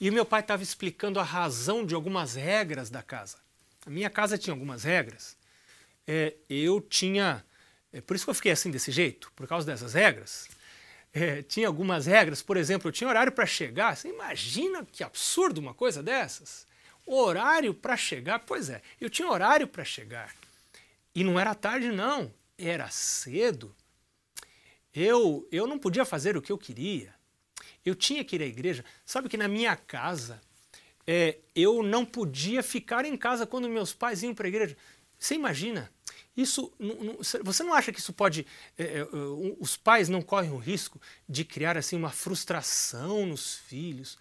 e 0.00 0.10
meu 0.10 0.26
pai 0.26 0.40
estava 0.40 0.64
explicando 0.64 1.20
a 1.20 1.22
razão 1.22 1.86
de 1.86 1.94
algumas 1.94 2.34
regras 2.34 2.90
da 2.90 3.04
casa. 3.04 3.36
A 3.86 3.90
minha 3.90 4.10
casa 4.10 4.36
tinha 4.36 4.52
algumas 4.52 4.82
regras. 4.82 5.36
É, 6.08 6.34
eu 6.50 6.80
tinha. 6.80 7.44
É 7.92 8.00
por 8.00 8.16
isso 8.16 8.24
que 8.24 8.30
eu 8.30 8.34
fiquei 8.34 8.50
assim 8.50 8.68
desse 8.68 8.90
jeito, 8.90 9.30
por 9.36 9.46
causa 9.46 9.64
dessas 9.64 9.94
regras. 9.94 10.48
É, 11.12 11.40
tinha 11.42 11.68
algumas 11.68 12.06
regras, 12.06 12.42
por 12.42 12.56
exemplo, 12.56 12.88
eu 12.88 12.92
tinha 12.92 13.08
horário 13.08 13.30
para 13.30 13.46
chegar. 13.46 13.96
Você 13.96 14.08
imagina 14.08 14.84
que 14.90 15.04
absurdo 15.04 15.58
uma 15.58 15.72
coisa 15.72 16.02
dessas? 16.02 16.66
Horário 17.06 17.72
para 17.72 17.96
chegar? 17.96 18.40
Pois 18.40 18.68
é, 18.70 18.82
eu 19.00 19.08
tinha 19.08 19.30
horário 19.30 19.68
para 19.68 19.84
chegar. 19.84 20.34
E 21.14 21.22
não 21.22 21.38
era 21.38 21.54
tarde, 21.54 21.92
não, 21.92 22.34
era 22.58 22.90
cedo. 22.90 23.72
Eu, 24.94 25.46
eu 25.50 25.66
não 25.66 25.78
podia 25.78 26.04
fazer 26.04 26.36
o 26.36 26.42
que 26.42 26.52
eu 26.52 26.58
queria. 26.58 27.12
Eu 27.84 27.94
tinha 27.94 28.24
que 28.24 28.36
ir 28.36 28.42
à 28.42 28.46
igreja. 28.46 28.84
Sabe 29.04 29.28
que 29.28 29.36
na 29.36 29.48
minha 29.48 29.74
casa, 29.76 30.40
é, 31.06 31.38
eu 31.54 31.82
não 31.82 32.04
podia 32.04 32.62
ficar 32.62 33.04
em 33.04 33.16
casa 33.16 33.46
quando 33.46 33.68
meus 33.68 33.92
pais 33.92 34.22
iam 34.22 34.34
para 34.34 34.46
a 34.46 34.48
igreja. 34.48 34.76
Você 35.18 35.34
imagina? 35.34 35.90
Isso, 36.36 36.72
você 37.42 37.62
não 37.62 37.74
acha 37.74 37.92
que 37.92 38.00
isso 38.00 38.12
pode, 38.12 38.46
é, 38.76 38.98
é, 38.98 39.06
os 39.60 39.76
pais 39.76 40.08
não 40.08 40.20
correm 40.20 40.50
o 40.50 40.58
risco 40.58 41.00
de 41.28 41.44
criar 41.44 41.76
assim 41.76 41.96
uma 41.96 42.10
frustração 42.10 43.24
nos 43.24 43.54
filhos, 43.54 44.18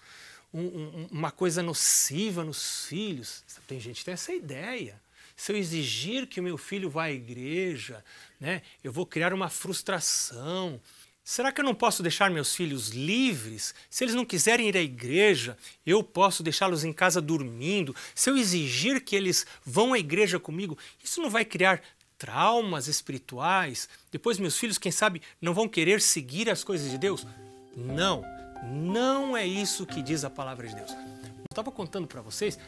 um, 0.53 0.61
um, 0.61 1.07
uma 1.11 1.31
coisa 1.31 1.63
nociva 1.63 2.43
nos 2.43 2.85
filhos? 2.85 3.43
Tem 3.67 3.79
gente 3.79 3.99
que 3.99 4.05
tem 4.05 4.13
essa 4.13 4.31
ideia 4.33 5.01
se 5.35 5.51
eu 5.51 5.57
exigir 5.57 6.27
que 6.27 6.39
o 6.39 6.43
meu 6.43 6.57
filho 6.57 6.89
vá 6.89 7.05
à 7.05 7.11
igreja, 7.11 8.03
né, 8.43 8.61
eu 8.83 8.91
vou 8.91 9.05
criar 9.05 9.33
uma 9.33 9.47
frustração. 9.47 10.81
Será 11.23 11.49
que 11.49 11.61
eu 11.61 11.63
não 11.63 11.73
posso 11.73 12.03
deixar 12.03 12.29
meus 12.29 12.53
filhos 12.53 12.89
livres? 12.89 13.73
Se 13.89 14.03
eles 14.03 14.13
não 14.13 14.25
quiserem 14.25 14.67
ir 14.67 14.75
à 14.75 14.81
igreja, 14.81 15.57
eu 15.85 16.03
posso 16.03 16.43
deixá-los 16.43 16.83
em 16.83 16.91
casa 16.91 17.21
dormindo. 17.21 17.95
Se 18.13 18.29
eu 18.29 18.35
exigir 18.35 18.99
que 18.99 19.15
eles 19.15 19.45
vão 19.65 19.93
à 19.93 19.97
igreja 19.97 20.41
comigo, 20.41 20.77
isso 21.01 21.21
não 21.21 21.29
vai 21.29 21.45
criar 21.45 21.81
traumas 22.17 22.89
espirituais? 22.89 23.87
Depois 24.11 24.37
meus 24.37 24.57
filhos, 24.57 24.77
quem 24.77 24.91
sabe, 24.91 25.21
não 25.41 25.53
vão 25.53 25.69
querer 25.69 26.01
seguir 26.01 26.49
as 26.49 26.65
coisas 26.65 26.91
de 26.91 26.97
Deus? 26.97 27.25
Não, 27.73 28.25
não 28.61 29.37
é 29.37 29.47
isso 29.47 29.85
que 29.85 30.01
diz 30.01 30.25
a 30.25 30.29
palavra 30.29 30.67
de 30.67 30.75
Deus. 30.75 30.91
Eu 30.91 31.45
estava 31.49 31.71
contando 31.71 32.07
para 32.07 32.21
vocês 32.21 32.59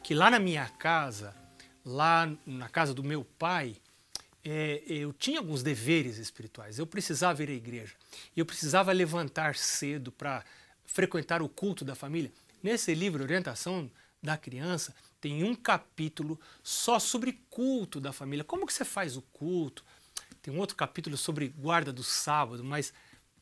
que 0.00 0.14
lá 0.14 0.30
na 0.30 0.38
minha 0.38 0.68
casa, 0.78 1.34
lá 1.84 2.30
na 2.46 2.68
casa 2.68 2.94
do 2.94 3.02
meu 3.02 3.24
pai, 3.36 3.74
é, 4.44 4.82
eu 4.86 5.12
tinha 5.12 5.38
alguns 5.38 5.62
deveres 5.62 6.18
espirituais. 6.18 6.78
Eu 6.78 6.86
precisava 6.86 7.42
ir 7.42 7.48
à 7.48 7.52
igreja. 7.52 7.94
Eu 8.36 8.44
precisava 8.44 8.92
levantar 8.92 9.56
cedo 9.56 10.12
para 10.12 10.44
frequentar 10.84 11.40
o 11.40 11.48
culto 11.48 11.84
da 11.84 11.94
família. 11.94 12.30
Nesse 12.62 12.94
livro, 12.94 13.22
Orientação 13.22 13.90
da 14.22 14.36
Criança, 14.36 14.94
tem 15.20 15.42
um 15.42 15.54
capítulo 15.54 16.38
só 16.62 16.98
sobre 16.98 17.40
culto 17.48 18.00
da 18.00 18.12
família. 18.12 18.44
Como 18.44 18.66
que 18.66 18.72
você 18.72 18.84
faz 18.84 19.16
o 19.16 19.22
culto? 19.22 19.84
Tem 20.42 20.52
um 20.52 20.58
outro 20.58 20.76
capítulo 20.76 21.16
sobre 21.16 21.48
guarda 21.48 21.90
do 21.90 22.02
sábado, 22.02 22.62
mas 22.62 22.92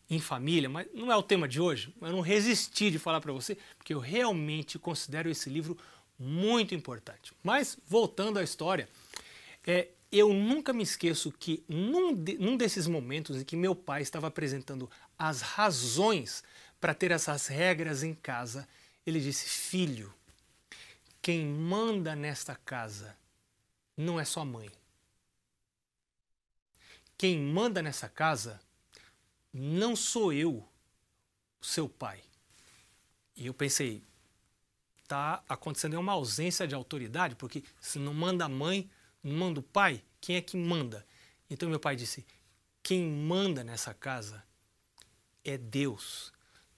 em 0.08 0.20
família, 0.20 0.68
mas 0.68 0.86
não 0.94 1.10
é 1.10 1.16
o 1.16 1.22
tema 1.22 1.48
de 1.48 1.60
hoje. 1.60 1.92
Eu 2.00 2.12
não 2.12 2.20
resisti 2.20 2.90
de 2.90 2.98
falar 2.98 3.20
para 3.20 3.32
você, 3.32 3.56
porque 3.76 3.94
eu 3.94 3.98
realmente 3.98 4.78
considero 4.78 5.28
esse 5.28 5.50
livro 5.50 5.76
muito 6.18 6.74
importante. 6.74 7.32
Mas, 7.42 7.76
voltando 7.88 8.38
à 8.38 8.42
história, 8.42 8.88
é, 9.66 9.88
eu 10.12 10.34
nunca 10.34 10.74
me 10.74 10.82
esqueço 10.82 11.32
que 11.32 11.64
num, 11.66 12.14
de, 12.14 12.36
num 12.36 12.54
desses 12.54 12.86
momentos 12.86 13.40
em 13.40 13.44
que 13.44 13.56
meu 13.56 13.74
pai 13.74 14.02
estava 14.02 14.26
apresentando 14.26 14.90
as 15.18 15.40
razões 15.40 16.44
para 16.78 16.92
ter 16.92 17.10
essas 17.10 17.46
regras 17.46 18.02
em 18.02 18.14
casa, 18.14 18.68
ele 19.06 19.20
disse: 19.20 19.48
Filho, 19.48 20.12
quem 21.22 21.46
manda 21.46 22.14
nesta 22.14 22.54
casa 22.54 23.16
não 23.96 24.20
é 24.20 24.24
sua 24.24 24.44
mãe. 24.44 24.70
Quem 27.16 27.38
manda 27.38 27.80
nessa 27.80 28.08
casa 28.08 28.60
não 29.52 29.96
sou 29.96 30.32
eu, 30.32 30.68
seu 31.60 31.88
pai. 31.88 32.20
E 33.36 33.46
eu 33.46 33.54
pensei, 33.54 34.02
está 35.02 35.42
acontecendo 35.48 35.98
uma 35.98 36.12
ausência 36.12 36.66
de 36.66 36.74
autoridade, 36.74 37.36
porque 37.36 37.62
se 37.80 37.98
não 37.98 38.12
manda 38.12 38.44
a 38.44 38.48
mãe, 38.48 38.90
manda 39.22 39.60
o 39.60 39.62
pai, 39.62 40.02
quem 40.20 40.36
é 40.36 40.40
que 40.40 40.56
manda? 40.56 41.06
Então 41.48 41.68
meu 41.68 41.80
pai 41.80 41.96
disse: 41.96 42.26
quem 42.82 43.06
manda 43.06 43.62
nessa 43.62 43.94
casa 43.94 44.42
é 45.44 45.56
Deus. 45.56 46.32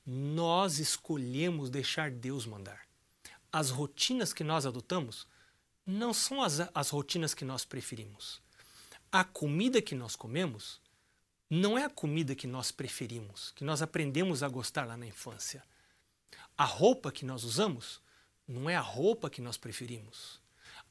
Nós 0.04 0.78
escolhemos 0.78 1.70
deixar 1.70 2.10
Deus 2.10 2.44
mandar. 2.44 2.86
As 3.50 3.70
rotinas 3.70 4.32
que 4.32 4.44
nós 4.44 4.66
adotamos 4.66 5.26
não 5.86 6.12
são 6.12 6.42
as, 6.42 6.60
as 6.74 6.90
rotinas 6.90 7.32
que 7.32 7.44
nós 7.44 7.64
preferimos. 7.64 8.42
A 9.10 9.24
comida 9.24 9.80
que 9.80 9.94
nós 9.94 10.16
comemos 10.16 10.80
não 11.48 11.78
é 11.78 11.84
a 11.84 11.90
comida 11.90 12.34
que 12.34 12.46
nós 12.46 12.70
preferimos, 12.72 13.52
que 13.52 13.64
nós 13.64 13.80
aprendemos 13.80 14.42
a 14.42 14.48
gostar 14.48 14.86
lá 14.86 14.96
na 14.96 15.06
infância. 15.06 15.62
A 16.56 16.64
roupa 16.64 17.12
que 17.12 17.24
nós 17.24 17.44
usamos 17.44 18.00
não 18.46 18.68
é 18.68 18.76
a 18.76 18.80
roupa 18.80 19.30
que 19.30 19.40
nós 19.40 19.56
preferimos. 19.56 20.40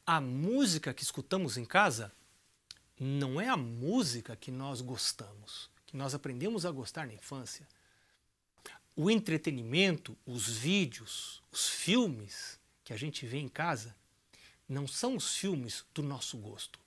A 0.06 0.20
música 0.20 0.94
que 0.94 1.02
escutamos 1.02 1.56
em 1.56 1.64
casa 1.64 2.12
não 3.00 3.40
é 3.40 3.48
a 3.48 3.56
música 3.56 4.36
que 4.36 4.52
nós 4.52 4.82
gostamos, 4.82 5.70
que 5.86 5.96
nós 5.96 6.14
aprendemos 6.14 6.66
a 6.66 6.72
gostar 6.72 7.08
na 7.08 7.14
infância. 7.14 7.66
O 8.98 9.10
entretenimento, 9.10 10.18
os 10.26 10.50
vídeos, 10.50 11.42
os 11.50 11.70
filmes 11.70 12.60
que 12.84 12.92
a 12.92 12.98
gente 12.98 13.26
vê 13.26 13.38
em 13.38 13.48
casa 13.48 13.96
não 14.68 14.86
são 14.86 15.16
os 15.16 15.38
filmes 15.38 15.86
do 15.94 16.04
nosso 16.04 16.38
gosto. 16.38 16.80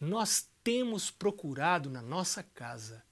Nós 0.00 0.48
temos 0.64 1.10
procurado 1.10 1.90
na 1.90 2.00
nossa 2.00 2.42
casa 2.42 3.04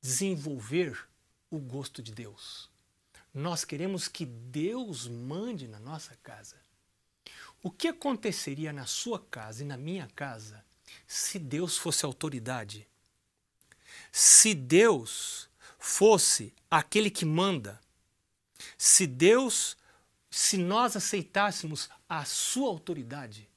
desenvolver 0.00 1.06
o 1.50 1.58
gosto 1.58 2.02
de 2.02 2.12
Deus. 2.12 2.70
Nós 3.32 3.62
queremos 3.62 4.08
que 4.08 4.24
Deus 4.24 5.06
mande 5.06 5.68
na 5.68 5.78
nossa 5.78 6.16
casa. 6.22 6.63
O 7.64 7.70
que 7.70 7.88
aconteceria 7.88 8.72
na 8.72 8.86
sua 8.86 9.18
casa 9.18 9.64
e 9.64 9.66
na 9.66 9.76
minha 9.76 10.06
casa 10.14 10.64
se 11.04 11.40
Deus 11.40 11.76
fosse 11.76 12.04
autoridade? 12.04 12.86
Se 14.12 14.54
Deus 14.54 15.48
fosse 15.78 16.54
aquele 16.70 17.10
que 17.10 17.24
manda? 17.24 17.80
Se 18.78 19.04
Deus, 19.04 19.76
se 20.30 20.56
nós 20.56 20.94
aceitássemos 20.94 21.88
a 22.08 22.24
sua 22.24 22.68
autoridade? 22.68 23.48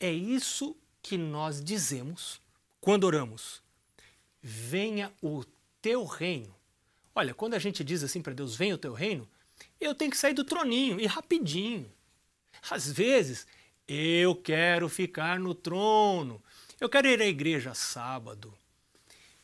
É 0.00 0.10
isso 0.10 0.74
que 1.02 1.18
nós 1.18 1.62
dizemos 1.62 2.40
quando 2.80 3.04
oramos. 3.04 3.62
Venha 4.40 5.12
o 5.20 5.44
teu 5.82 6.06
reino 6.06 6.54
Olha, 7.14 7.32
quando 7.32 7.54
a 7.54 7.58
gente 7.58 7.84
diz 7.84 8.02
assim 8.02 8.20
para 8.20 8.34
Deus, 8.34 8.56
venha 8.56 8.74
o 8.74 8.78
teu 8.78 8.92
reino, 8.92 9.28
eu 9.80 9.94
tenho 9.94 10.10
que 10.10 10.16
sair 10.16 10.34
do 10.34 10.42
troninho 10.42 11.00
e 11.00 11.06
rapidinho. 11.06 11.90
Às 12.70 12.90
vezes, 12.90 13.46
eu 13.86 14.34
quero 14.34 14.88
ficar 14.88 15.38
no 15.38 15.54
trono. 15.54 16.42
Eu 16.80 16.88
quero 16.88 17.08
ir 17.08 17.20
à 17.20 17.26
igreja 17.26 17.74
sábado. 17.74 18.54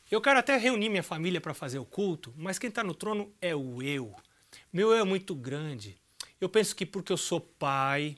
Eu 0.09 0.19
quero 0.19 0.39
até 0.39 0.57
reunir 0.57 0.89
minha 0.89 1.03
família 1.03 1.39
para 1.39 1.53
fazer 1.53 1.79
o 1.79 1.85
culto, 1.85 2.33
mas 2.35 2.59
quem 2.59 2.67
está 2.67 2.83
no 2.83 2.93
trono 2.93 3.31
é 3.41 3.55
o 3.55 3.81
eu. 3.81 4.13
Meu 4.73 4.91
eu 4.91 4.97
é 4.97 5.03
muito 5.03 5.33
grande. 5.33 5.97
Eu 6.39 6.49
penso 6.49 6.75
que 6.75 6.85
porque 6.85 7.13
eu 7.13 7.17
sou 7.17 7.39
pai, 7.39 8.17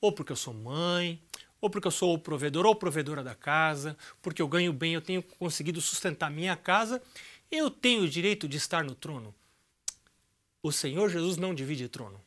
ou 0.00 0.12
porque 0.12 0.30
eu 0.30 0.36
sou 0.36 0.54
mãe, 0.54 1.20
ou 1.60 1.70
porque 1.70 1.88
eu 1.88 1.92
sou 1.92 2.14
o 2.14 2.18
provedor 2.18 2.66
ou 2.66 2.76
provedora 2.76 3.24
da 3.24 3.34
casa, 3.34 3.96
porque 4.20 4.42
eu 4.42 4.46
ganho 4.46 4.72
bem, 4.72 4.94
eu 4.94 5.00
tenho 5.00 5.22
conseguido 5.22 5.80
sustentar 5.80 6.30
minha 6.30 6.54
casa, 6.56 7.02
eu 7.50 7.70
tenho 7.70 8.02
o 8.02 8.08
direito 8.08 8.46
de 8.46 8.58
estar 8.58 8.84
no 8.84 8.94
trono. 8.94 9.34
O 10.62 10.70
Senhor 10.70 11.08
Jesus 11.08 11.36
não 11.36 11.54
divide 11.54 11.88
trono. 11.88 12.20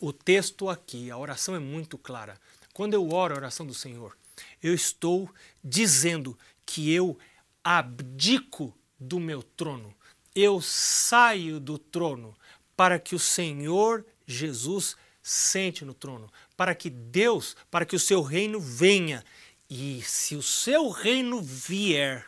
O 0.00 0.12
texto 0.12 0.68
aqui, 0.68 1.10
a 1.10 1.18
oração 1.18 1.56
é 1.56 1.58
muito 1.58 1.98
clara. 1.98 2.38
Quando 2.72 2.94
eu 2.94 3.10
oro 3.12 3.34
a 3.34 3.38
oração 3.38 3.66
do 3.66 3.74
Senhor, 3.74 4.16
eu 4.62 4.72
estou 4.72 5.28
dizendo 5.62 6.38
que 6.64 6.92
eu 6.92 7.18
abdico 7.64 8.72
do 8.98 9.18
meu 9.18 9.42
trono. 9.42 9.92
Eu 10.32 10.60
saio 10.60 11.58
do 11.58 11.76
trono 11.76 12.36
para 12.76 13.00
que 13.00 13.16
o 13.16 13.18
Senhor 13.18 14.06
Jesus 14.24 14.96
sente 15.20 15.84
no 15.84 15.92
trono, 15.92 16.32
para 16.56 16.76
que 16.76 16.88
Deus, 16.88 17.56
para 17.68 17.84
que 17.84 17.96
o 17.96 18.00
seu 18.00 18.22
reino 18.22 18.60
venha. 18.60 19.24
E 19.68 20.00
se 20.02 20.36
o 20.36 20.42
seu 20.42 20.90
reino 20.90 21.42
vier, 21.42 22.24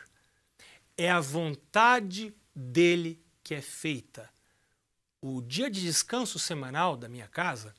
é 0.97 1.09
a 1.09 1.21
vontade 1.21 2.33
dele 2.53 3.17
que 3.41 3.55
é 3.55 3.61
feita 3.61 4.29
o 5.21 5.39
dia 5.39 5.69
de 5.69 5.81
descanso 5.81 6.39
semanal 6.39 6.97
da 6.97 7.07
minha 7.07 7.27
casa 7.27 7.75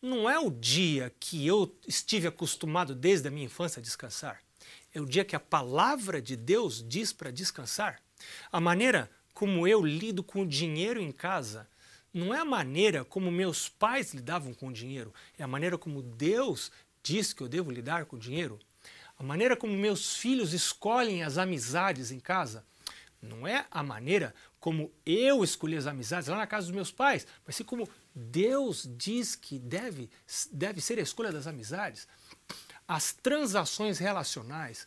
não 0.00 0.30
é 0.30 0.38
o 0.38 0.48
dia 0.48 1.12
que 1.18 1.44
eu 1.44 1.76
estive 1.88 2.28
acostumado 2.28 2.94
desde 2.94 3.26
a 3.26 3.30
minha 3.32 3.46
infância 3.46 3.80
a 3.80 3.82
descansar. 3.82 4.40
É 4.94 5.00
o 5.00 5.06
dia 5.06 5.24
que 5.24 5.34
a 5.34 5.40
palavra 5.40 6.22
de 6.22 6.36
Deus 6.36 6.84
diz 6.86 7.12
para 7.12 7.32
descansar. 7.32 8.00
A 8.52 8.60
maneira 8.60 9.10
como 9.34 9.66
eu 9.66 9.84
lido 9.84 10.22
com 10.22 10.42
o 10.42 10.46
dinheiro 10.46 11.00
em 11.00 11.10
casa 11.10 11.68
não 12.14 12.32
é 12.32 12.38
a 12.38 12.44
maneira 12.44 13.04
como 13.04 13.30
meus 13.30 13.68
pais 13.68 14.14
lidavam 14.14 14.54
com 14.54 14.68
o 14.68 14.72
dinheiro, 14.72 15.12
é 15.36 15.42
a 15.42 15.48
maneira 15.48 15.76
como 15.76 16.00
Deus 16.00 16.70
diz 17.02 17.32
que 17.32 17.42
eu 17.42 17.48
devo 17.48 17.70
lidar 17.70 18.06
com 18.06 18.16
o 18.16 18.20
dinheiro. 18.20 18.58
A 19.18 19.22
maneira 19.22 19.56
como 19.56 19.72
meus 19.72 20.16
filhos 20.16 20.52
escolhem 20.52 21.24
as 21.24 21.38
amizades 21.38 22.12
em 22.12 22.20
casa 22.20 22.64
não 23.20 23.46
é 23.46 23.66
a 23.70 23.82
maneira 23.82 24.34
como 24.60 24.92
eu 25.06 25.44
escolhi 25.44 25.76
as 25.76 25.86
amizades 25.86 26.28
lá 26.28 26.36
na 26.36 26.46
casa 26.46 26.66
dos 26.66 26.74
meus 26.74 26.90
pais, 26.90 27.26
mas 27.46 27.56
sim 27.56 27.64
como 27.64 27.88
Deus 28.14 28.88
diz 28.96 29.36
que 29.36 29.58
deve, 29.58 30.10
deve 30.52 30.80
ser 30.80 30.98
a 30.98 31.02
escolha 31.02 31.32
das 31.32 31.46
amizades. 31.46 32.08
As 32.86 33.12
transações 33.12 33.98
relacionais 33.98 34.86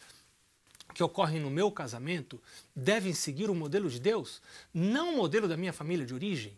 que 0.94 1.04
ocorrem 1.04 1.40
no 1.40 1.50
meu 1.50 1.72
casamento 1.72 2.42
devem 2.76 3.14
seguir 3.14 3.50
o 3.50 3.56
modelo 3.56 3.90
de 3.90 4.00
Deus, 4.00 4.42
não 4.74 5.14
o 5.14 5.18
modelo 5.18 5.48
da 5.48 5.56
minha 5.56 5.72
família 5.72 6.06
de 6.06 6.14
origem. 6.14 6.58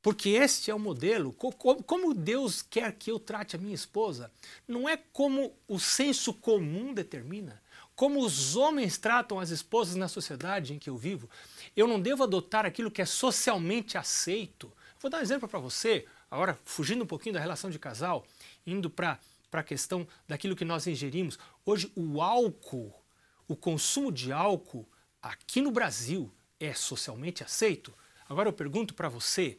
Porque 0.00 0.30
este 0.30 0.70
é 0.70 0.74
o 0.74 0.80
modelo, 0.80 1.32
como 1.32 2.12
Deus 2.12 2.60
quer 2.60 2.92
que 2.92 3.10
eu 3.10 3.20
trate 3.20 3.54
a 3.54 3.58
minha 3.58 3.74
esposa, 3.74 4.32
não 4.66 4.88
é 4.88 4.96
como 4.96 5.54
o 5.68 5.78
senso 5.78 6.34
comum 6.34 6.92
determina 6.92 7.62
como 7.94 8.24
os 8.24 8.56
homens 8.56 8.98
tratam 8.98 9.38
as 9.38 9.50
esposas 9.50 9.96
na 9.96 10.08
sociedade 10.08 10.72
em 10.72 10.78
que 10.78 10.88
eu 10.88 10.96
vivo, 10.96 11.28
eu 11.76 11.86
não 11.86 12.00
devo 12.00 12.22
adotar 12.22 12.64
aquilo 12.64 12.90
que 12.90 13.02
é 13.02 13.06
socialmente 13.06 13.98
aceito. 13.98 14.72
Vou 15.00 15.10
dar 15.10 15.18
um 15.18 15.22
exemplo 15.22 15.48
para 15.48 15.58
você, 15.58 16.06
agora 16.30 16.58
fugindo 16.64 17.04
um 17.04 17.06
pouquinho 17.06 17.34
da 17.34 17.40
relação 17.40 17.70
de 17.70 17.78
casal, 17.78 18.24
indo 18.66 18.88
para 18.88 19.18
a 19.52 19.62
questão 19.62 20.06
daquilo 20.26 20.56
que 20.56 20.64
nós 20.64 20.86
ingerimos. 20.86 21.38
Hoje, 21.64 21.92
o 21.94 22.22
álcool, 22.22 22.94
o 23.46 23.54
consumo 23.54 24.10
de 24.10 24.32
álcool 24.32 24.88
aqui 25.20 25.60
no 25.60 25.70
Brasil 25.70 26.32
é 26.58 26.72
socialmente 26.72 27.44
aceito? 27.44 27.92
Agora 28.28 28.48
eu 28.48 28.52
pergunto 28.52 28.94
para 28.94 29.08
você, 29.08 29.58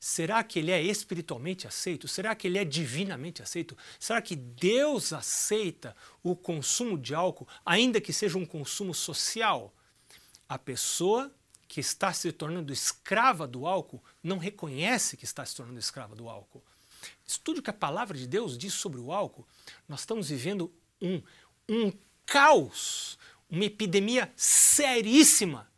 Será 0.00 0.42
que 0.42 0.58
ele 0.58 0.70
é 0.70 0.82
espiritualmente 0.82 1.66
aceito? 1.66 2.08
Será 2.08 2.34
que 2.34 2.48
ele 2.48 2.56
é 2.56 2.64
divinamente 2.64 3.42
aceito? 3.42 3.76
Será 3.98 4.22
que 4.22 4.34
Deus 4.34 5.12
aceita 5.12 5.94
o 6.22 6.34
consumo 6.34 6.96
de 6.96 7.14
álcool, 7.14 7.46
ainda 7.66 8.00
que 8.00 8.10
seja 8.10 8.38
um 8.38 8.46
consumo 8.46 8.94
social? 8.94 9.74
A 10.48 10.58
pessoa 10.58 11.30
que 11.68 11.80
está 11.80 12.14
se 12.14 12.32
tornando 12.32 12.72
escrava 12.72 13.46
do 13.46 13.66
álcool 13.66 14.02
não 14.22 14.38
reconhece 14.38 15.18
que 15.18 15.26
está 15.26 15.44
se 15.44 15.54
tornando 15.54 15.78
escrava 15.78 16.16
do 16.16 16.30
álcool. 16.30 16.64
Estude 17.26 17.60
o 17.60 17.62
que 17.62 17.70
a 17.70 17.74
palavra 17.74 18.16
de 18.16 18.26
Deus 18.26 18.56
diz 18.56 18.72
sobre 18.72 18.98
o 18.98 19.12
álcool. 19.12 19.46
Nós 19.86 20.00
estamos 20.00 20.30
vivendo 20.30 20.72
um, 21.00 21.22
um 21.68 21.92
caos, 22.24 23.18
uma 23.50 23.66
epidemia 23.66 24.32
seríssima, 24.34 25.70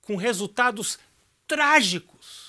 com 0.00 0.16
resultados 0.16 0.98
trágicos 1.46 2.41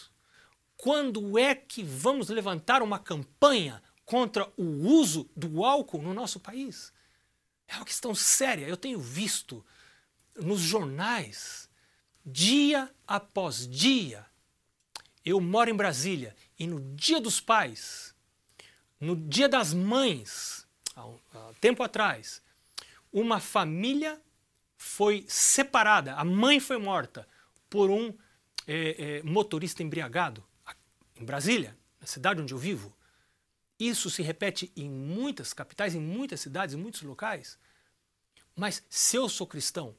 quando 0.83 1.39
é 1.39 1.55
que 1.55 1.81
vamos 1.81 2.27
levantar 2.27 2.81
uma 2.81 2.99
campanha 2.99 3.81
contra 4.03 4.51
o 4.57 4.65
uso 4.85 5.29
do 5.33 5.63
álcool 5.63 6.01
no 6.01 6.13
nosso 6.13 6.41
país? 6.41 6.91
É 7.69 7.77
uma 7.77 7.85
questão 7.85 8.13
séria. 8.13 8.67
Eu 8.67 8.75
tenho 8.75 8.99
visto 8.99 9.65
nos 10.35 10.59
jornais, 10.59 11.69
dia 12.25 12.93
após 13.07 13.65
dia. 13.65 14.25
Eu 15.23 15.39
moro 15.39 15.69
em 15.69 15.73
Brasília 15.73 16.35
e 16.59 16.67
no 16.67 16.81
Dia 16.97 17.21
dos 17.21 17.39
Pais, 17.39 18.13
no 18.99 19.15
Dia 19.15 19.47
das 19.47 19.73
Mães, 19.73 20.67
há 20.97 21.05
um 21.07 21.17
tempo 21.61 21.81
atrás, 21.81 22.41
uma 23.09 23.39
família 23.39 24.21
foi 24.75 25.23
separada, 25.29 26.15
a 26.15 26.25
mãe 26.25 26.59
foi 26.59 26.77
morta 26.77 27.25
por 27.69 27.89
um 27.89 28.13
é, 28.67 29.21
é, 29.21 29.23
motorista 29.23 29.81
embriagado 29.81 30.45
em 31.15 31.25
Brasília, 31.25 31.77
na 31.99 32.07
cidade 32.07 32.41
onde 32.41 32.53
eu 32.53 32.57
vivo. 32.57 32.95
Isso 33.79 34.09
se 34.09 34.21
repete 34.21 34.71
em 34.75 34.89
muitas 34.89 35.53
capitais, 35.53 35.95
em 35.95 35.99
muitas 35.99 36.41
cidades, 36.41 36.75
em 36.75 36.77
muitos 36.77 37.01
locais. 37.01 37.57
Mas 38.55 38.83
se 38.89 39.17
eu 39.17 39.27
sou 39.27 39.47
cristão, 39.47 39.95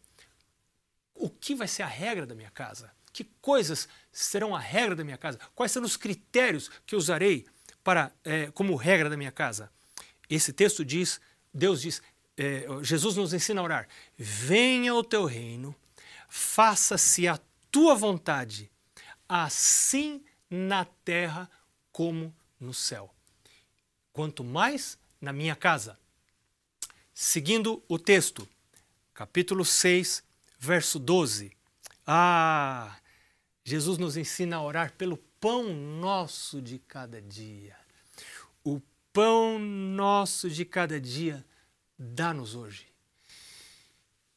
o 1.14 1.28
que 1.28 1.54
vai 1.54 1.68
ser 1.68 1.82
a 1.82 1.86
regra 1.86 2.26
da 2.26 2.34
minha 2.34 2.50
casa? 2.50 2.92
Que 3.12 3.24
coisas 3.40 3.88
serão 4.12 4.54
a 4.54 4.58
regra 4.58 4.94
da 4.94 5.04
minha 5.04 5.18
casa? 5.18 5.38
Quais 5.54 5.72
serão 5.72 5.86
os 5.86 5.96
critérios 5.96 6.70
que 6.86 6.94
eu 6.94 6.98
usarei 6.98 7.46
para 7.82 8.12
é, 8.24 8.50
como 8.50 8.74
regra 8.74 9.08
da 9.08 9.16
minha 9.16 9.32
casa? 9.32 9.70
Esse 10.28 10.52
texto 10.52 10.84
diz, 10.84 11.20
Deus 11.52 11.80
diz, 11.80 12.02
é, 12.36 12.66
Jesus 12.82 13.16
nos 13.16 13.32
ensina 13.32 13.60
a 13.60 13.64
orar: 13.64 13.88
Venha 14.16 14.94
o 14.94 15.04
teu 15.04 15.24
reino, 15.24 15.74
faça-se 16.28 17.28
a 17.28 17.38
tua 17.70 17.94
vontade, 17.94 18.70
assim 19.28 20.24
na 20.54 20.84
terra 20.84 21.50
como 21.90 22.34
no 22.60 22.72
céu. 22.72 23.12
Quanto 24.12 24.44
mais 24.44 24.96
na 25.20 25.32
minha 25.32 25.56
casa. 25.56 25.98
Seguindo 27.12 27.82
o 27.88 27.98
texto, 27.98 28.48
capítulo 29.12 29.64
6, 29.64 30.22
verso 30.58 30.98
12. 30.98 31.52
Ah, 32.06 32.96
Jesus 33.64 33.98
nos 33.98 34.16
ensina 34.16 34.56
a 34.56 34.62
orar 34.62 34.92
pelo 34.92 35.16
pão 35.40 35.74
nosso 35.74 36.62
de 36.62 36.78
cada 36.78 37.20
dia. 37.20 37.76
O 38.62 38.80
pão 39.12 39.58
nosso 39.58 40.48
de 40.48 40.64
cada 40.64 41.00
dia 41.00 41.44
dá-nos 41.98 42.54
hoje. 42.54 42.86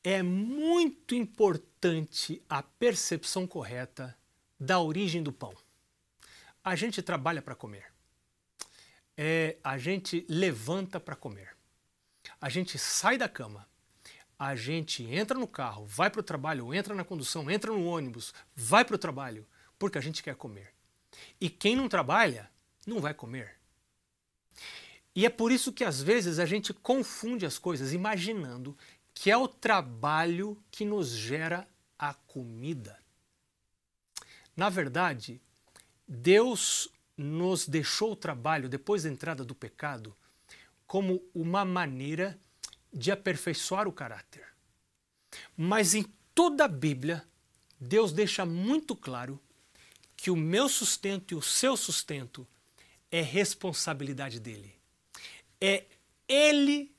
É 0.04 0.24
muito 0.24 1.14
importante 1.14 2.42
a 2.50 2.64
percepção 2.64 3.46
correta 3.46 4.18
da 4.60 4.80
origem 4.80 5.22
do 5.22 5.32
pão. 5.32 5.54
A 6.68 6.76
gente 6.76 7.02
trabalha 7.02 7.42
para 7.42 7.56
comer. 7.56 7.86
É, 9.16 9.56
a 9.64 9.78
gente 9.78 10.26
levanta 10.28 11.00
para 11.00 11.16
comer. 11.16 11.56
A 12.42 12.50
gente 12.50 12.78
sai 12.78 13.18
da 13.18 13.30
cama. 13.30 13.66
A 14.38 14.54
gente 14.54 15.02
entra 15.02 15.40
no 15.40 15.48
carro, 15.48 15.86
vai 15.86 16.10
para 16.10 16.20
o 16.20 16.24
trabalho, 16.24 16.74
entra 16.74 16.94
na 16.94 17.06
condução, 17.06 17.50
entra 17.50 17.72
no 17.72 17.86
ônibus, 17.86 18.34
vai 18.54 18.84
para 18.84 18.98
o 18.98 19.00
trabalho, 19.00 19.48
porque 19.80 19.98
a 19.98 20.02
gente 20.02 20.22
quer 20.22 20.36
comer. 20.36 20.74
E 21.40 21.50
quem 21.50 21.74
não 21.74 21.88
trabalha, 21.88 22.52
não 22.86 23.00
vai 23.00 23.14
comer. 23.14 23.56
E 25.16 25.26
é 25.26 25.30
por 25.30 25.54
isso 25.54 25.72
que 25.72 25.86
às 25.86 26.02
vezes 26.02 26.38
a 26.38 26.46
gente 26.46 26.74
confunde 26.74 27.46
as 27.46 27.58
coisas, 27.58 27.94
imaginando 27.94 28.78
que 29.14 29.32
é 29.32 29.38
o 29.38 29.48
trabalho 29.48 30.62
que 30.70 30.84
nos 30.84 31.12
gera 31.12 31.66
a 31.98 32.14
comida. 32.14 33.00
Na 34.54 34.68
verdade, 34.68 35.42
Deus 36.08 36.88
nos 37.18 37.68
deixou 37.68 38.14
o 38.14 38.16
trabalho 38.16 38.70
depois 38.70 39.04
da 39.04 39.10
entrada 39.10 39.44
do 39.44 39.56
pecado 39.56 40.16
como 40.86 41.22
uma 41.34 41.66
maneira 41.66 42.40
de 42.94 43.12
aperfeiçoar 43.12 43.88
o 43.88 43.92
caráter. 43.92 44.48
Mas 45.56 45.94
em 45.94 46.06
toda 46.34 46.66
a 46.66 46.70
Bíblia, 46.70 47.26
Deus 47.80 48.12
deixa 48.14 48.46
muito 48.46 48.96
claro 48.96 49.40
que 50.16 50.32
o 50.32 50.36
meu 50.36 50.70
sustento 50.70 51.34
e 51.34 51.36
o 51.36 51.42
seu 51.42 51.76
sustento 51.76 52.48
é 53.12 53.22
responsabilidade 53.22 54.40
dele. 54.40 54.74
É 55.60 55.86
ele 56.28 56.92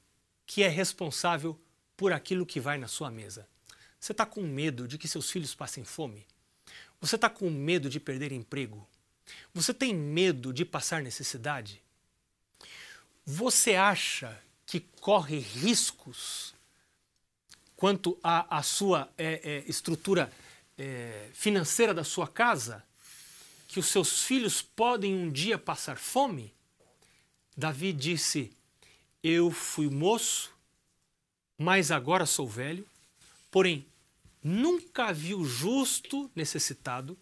que 0.47 0.63
é 0.63 0.69
responsável 0.69 1.59
por 1.97 2.13
aquilo 2.13 2.47
que 2.47 2.61
vai 2.61 2.79
na 2.79 2.89
sua 2.89 3.11
mesa. 3.11 3.49
Você 3.99 4.13
está 4.13 4.25
com 4.25 4.43
medo 4.43 4.87
de 4.87 4.97
que 4.99 5.09
seus 5.09 5.31
filhos 5.31 5.55
passem 5.55 5.85
fome? 5.85 6.27
Você 7.01 7.17
está 7.17 7.29
com 7.29 7.51
medo 7.51 7.89
de 7.91 7.99
perder 7.99 8.33
emprego? 8.33 8.89
Você 9.53 9.75
tem 9.75 9.95
medo 9.95 10.53
de 10.53 10.65
passar 10.65 11.03
necessidade? 11.03 11.83
Você 13.25 13.75
acha 13.75 14.41
que 14.65 14.81
corre 15.01 15.39
riscos 15.39 16.55
quanto 17.77 18.19
à, 18.23 18.63
sua 18.63 19.09
é, 19.17 19.41
é, 19.43 19.65
estrutura 19.69 20.33
é, 20.77 21.29
financeira 21.33 21.93
da 21.93 22.05
sua 22.05 22.27
casa? 22.27 22.85
Que 23.67 23.79
os 23.79 23.87
seus 23.87 24.23
filhos 24.23 24.63
podem 24.63 25.15
um 25.15 25.31
dia 25.31 25.59
passar 25.59 25.99
fome? 25.99 26.55
Davi 27.57 27.93
disse: 27.93 28.51
Eu 29.23 29.51
fui 29.51 29.91
moço, 29.91 30.51
mas 31.59 31.91
agora 31.91 32.25
sou 32.25 32.49
velho. 32.49 32.87
Porém, 33.51 33.87
nunca 34.43 35.13
vi 35.13 35.35
o 35.35 35.45
justo 35.45 36.31
necessitado, 36.35 37.19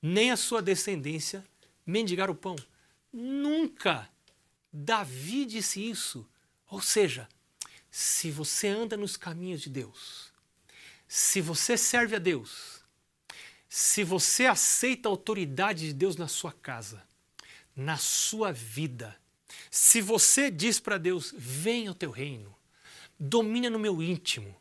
nem 0.00 0.30
a 0.30 0.36
sua 0.36 0.62
descendência 0.62 1.44
mendigar 1.84 2.30
o 2.30 2.34
pão. 2.34 2.56
Nunca! 3.12 4.08
Davi 4.72 5.46
disse 5.46 5.88
isso. 5.88 6.28
Ou 6.68 6.82
seja, 6.82 7.28
se 7.90 8.30
você 8.30 8.68
anda 8.68 8.96
nos 8.96 9.16
caminhos 9.16 9.62
de 9.62 9.70
Deus, 9.70 10.32
se 11.08 11.40
você 11.40 11.76
serve 11.76 12.16
a 12.16 12.18
Deus, 12.18 12.80
se 13.68 14.04
você 14.04 14.46
aceita 14.46 15.08
a 15.08 15.10
autoridade 15.10 15.86
de 15.86 15.92
Deus 15.92 16.16
na 16.16 16.28
sua 16.28 16.52
casa, 16.52 17.02
na 17.74 17.96
sua 17.96 18.52
vida, 18.52 19.16
se 19.70 20.00
você 20.00 20.50
diz 20.50 20.80
para 20.80 20.98
Deus: 20.98 21.32
venha 21.36 21.90
o 21.90 21.94
teu 21.94 22.10
reino, 22.10 22.54
domina 23.18 23.70
no 23.70 23.78
meu 23.78 24.02
íntimo, 24.02 24.54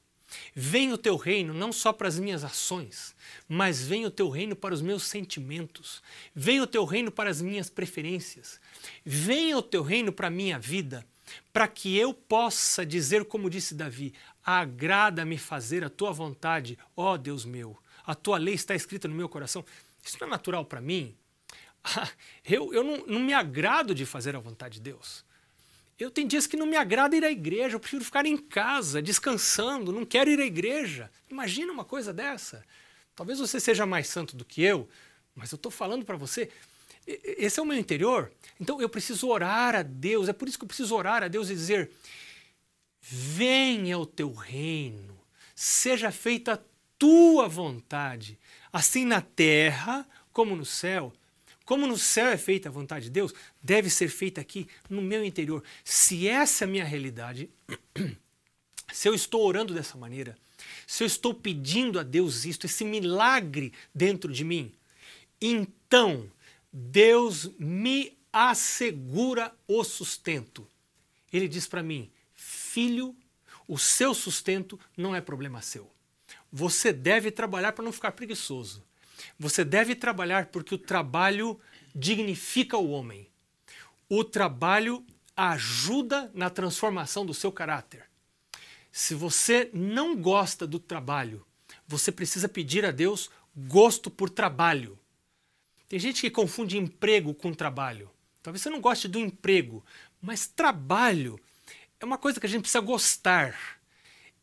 venha 0.53 0.93
o 0.93 0.97
teu 0.97 1.15
reino 1.15 1.53
não 1.53 1.71
só 1.71 1.91
para 1.91 2.07
as 2.07 2.19
minhas 2.19 2.43
ações, 2.43 3.15
mas 3.47 3.81
venha 3.81 4.07
o 4.07 4.11
teu 4.11 4.29
reino 4.29 4.55
para 4.55 4.73
os 4.73 4.81
meus 4.81 5.03
sentimentos, 5.03 6.01
venha 6.33 6.63
o 6.63 6.67
teu 6.67 6.85
reino 6.85 7.11
para 7.11 7.29
as 7.29 7.41
minhas 7.41 7.69
preferências, 7.69 8.59
venha 9.03 9.57
o 9.57 9.61
teu 9.61 9.83
reino 9.83 10.11
para 10.11 10.27
a 10.27 10.31
minha 10.31 10.59
vida, 10.59 11.05
para 11.51 11.67
que 11.67 11.97
eu 11.97 12.13
possa 12.13 12.85
dizer, 12.85 13.25
como 13.25 13.49
disse 13.49 13.73
Davi: 13.73 14.13
agrada-me 14.43 15.37
fazer 15.37 15.83
a 15.83 15.89
tua 15.89 16.11
vontade, 16.11 16.77
ó 16.95 17.17
Deus 17.17 17.45
meu, 17.45 17.77
a 18.05 18.13
tua 18.13 18.37
lei 18.37 18.53
está 18.53 18.75
escrita 18.75 19.07
no 19.07 19.15
meu 19.15 19.27
coração. 19.27 19.65
Isso 20.03 20.17
não 20.19 20.27
é 20.27 20.29
natural 20.29 20.65
para 20.65 20.79
mim? 20.79 21.15
eu, 22.45 22.73
eu 22.73 22.83
não, 22.83 23.05
não 23.07 23.19
me 23.19 23.33
agrado 23.33 23.95
de 23.95 24.05
fazer 24.05 24.35
a 24.35 24.39
vontade 24.39 24.75
de 24.75 24.81
Deus. 24.81 25.25
Eu 25.97 26.11
tenho 26.11 26.27
dias 26.27 26.45
que 26.45 26.57
não 26.57 26.65
me 26.65 26.75
agrada 26.75 27.15
ir 27.15 27.23
à 27.23 27.31
igreja, 27.31 27.75
eu 27.75 27.79
prefiro 27.79 28.03
ficar 28.03 28.25
em 28.25 28.35
casa, 28.35 29.01
descansando, 29.01 29.93
não 29.93 30.05
quero 30.05 30.29
ir 30.29 30.39
à 30.39 30.45
igreja. 30.45 31.09
Imagina 31.29 31.71
uma 31.71 31.85
coisa 31.85 32.13
dessa. 32.13 32.65
Talvez 33.15 33.39
você 33.39 33.59
seja 33.61 33.85
mais 33.85 34.07
santo 34.07 34.35
do 34.35 34.43
que 34.43 34.61
eu, 34.61 34.89
mas 35.33 35.51
eu 35.51 35.55
estou 35.55 35.71
falando 35.71 36.03
para 36.03 36.17
você, 36.17 36.49
esse 37.07 37.59
é 37.59 37.63
o 37.63 37.65
meu 37.65 37.77
interior. 37.77 38.31
Então 38.59 38.81
eu 38.81 38.89
preciso 38.89 39.29
orar 39.29 39.73
a 39.73 39.83
Deus, 39.83 40.27
é 40.27 40.33
por 40.33 40.49
isso 40.49 40.57
que 40.57 40.65
eu 40.65 40.67
preciso 40.67 40.95
orar 40.95 41.23
a 41.23 41.29
Deus 41.29 41.49
e 41.49 41.53
dizer: 41.53 41.91
venha 42.99 43.97
o 43.97 44.05
teu 44.05 44.33
reino, 44.33 45.17
seja 45.55 46.11
feita 46.11 46.53
a 46.53 46.59
tua 46.99 47.47
vontade, 47.47 48.37
assim 48.71 49.05
na 49.05 49.21
terra 49.21 50.05
como 50.33 50.55
no 50.55 50.65
céu. 50.65 51.13
Como 51.65 51.87
no 51.87 51.97
céu 51.97 52.27
é 52.27 52.37
feita 52.37 52.69
a 52.69 52.71
vontade 52.71 53.05
de 53.05 53.11
Deus, 53.11 53.33
deve 53.61 53.89
ser 53.89 54.07
feita 54.07 54.39
aqui 54.39 54.67
no 54.87 55.01
meu 55.01 55.25
interior. 55.25 55.63
Se 55.83 56.27
essa 56.27 56.63
é 56.63 56.67
a 56.67 56.69
minha 56.69 56.85
realidade, 56.85 57.49
se 58.93 59.09
eu 59.09 59.15
estou 59.15 59.43
orando 59.43 59.73
dessa 59.73 59.97
maneira, 59.97 60.37
se 60.85 61.03
eu 61.03 61.07
estou 61.07 61.33
pedindo 61.33 61.99
a 61.99 62.03
Deus 62.03 62.45
isto, 62.45 62.67
esse 62.67 62.85
milagre 62.85 63.73
dentro 63.93 64.31
de 64.31 64.43
mim, 64.43 64.71
então 65.41 66.31
Deus 66.71 67.49
me 67.57 68.15
assegura 68.31 69.51
o 69.67 69.83
sustento. 69.83 70.67
Ele 71.33 71.47
diz 71.47 71.67
para 71.67 71.81
mim: 71.81 72.11
Filho, 72.35 73.15
o 73.67 73.77
seu 73.77 74.13
sustento 74.13 74.79
não 74.95 75.15
é 75.15 75.21
problema 75.21 75.61
seu. 75.61 75.89
Você 76.51 76.93
deve 76.93 77.31
trabalhar 77.31 77.71
para 77.71 77.83
não 77.83 77.91
ficar 77.91 78.11
preguiçoso. 78.11 78.83
Você 79.39 79.63
deve 79.63 79.95
trabalhar 79.95 80.47
porque 80.47 80.75
o 80.75 80.79
trabalho 80.79 81.59
dignifica 81.93 82.77
o 82.77 82.89
homem. 82.89 83.27
O 84.09 84.23
trabalho 84.23 85.05
ajuda 85.35 86.31
na 86.33 86.49
transformação 86.49 87.25
do 87.25 87.33
seu 87.33 87.51
caráter. 87.51 88.05
Se 88.91 89.13
você 89.13 89.69
não 89.73 90.15
gosta 90.15 90.65
do 90.65 90.79
trabalho, 90.79 91.45
você 91.87 92.11
precisa 92.11 92.47
pedir 92.47 92.85
a 92.85 92.91
Deus 92.91 93.29
gosto 93.55 94.09
por 94.09 94.29
trabalho. 94.29 94.97
Tem 95.87 95.99
gente 95.99 96.21
que 96.21 96.29
confunde 96.29 96.77
emprego 96.77 97.33
com 97.33 97.53
trabalho. 97.53 98.09
Talvez 98.41 98.61
você 98.61 98.69
não 98.69 98.81
goste 98.81 99.07
do 99.07 99.19
emprego, 99.19 99.83
mas 100.21 100.47
trabalho 100.47 101.39
é 101.99 102.05
uma 102.05 102.17
coisa 102.17 102.39
que 102.39 102.45
a 102.45 102.49
gente 102.49 102.61
precisa 102.61 102.81
gostar. 102.81 103.79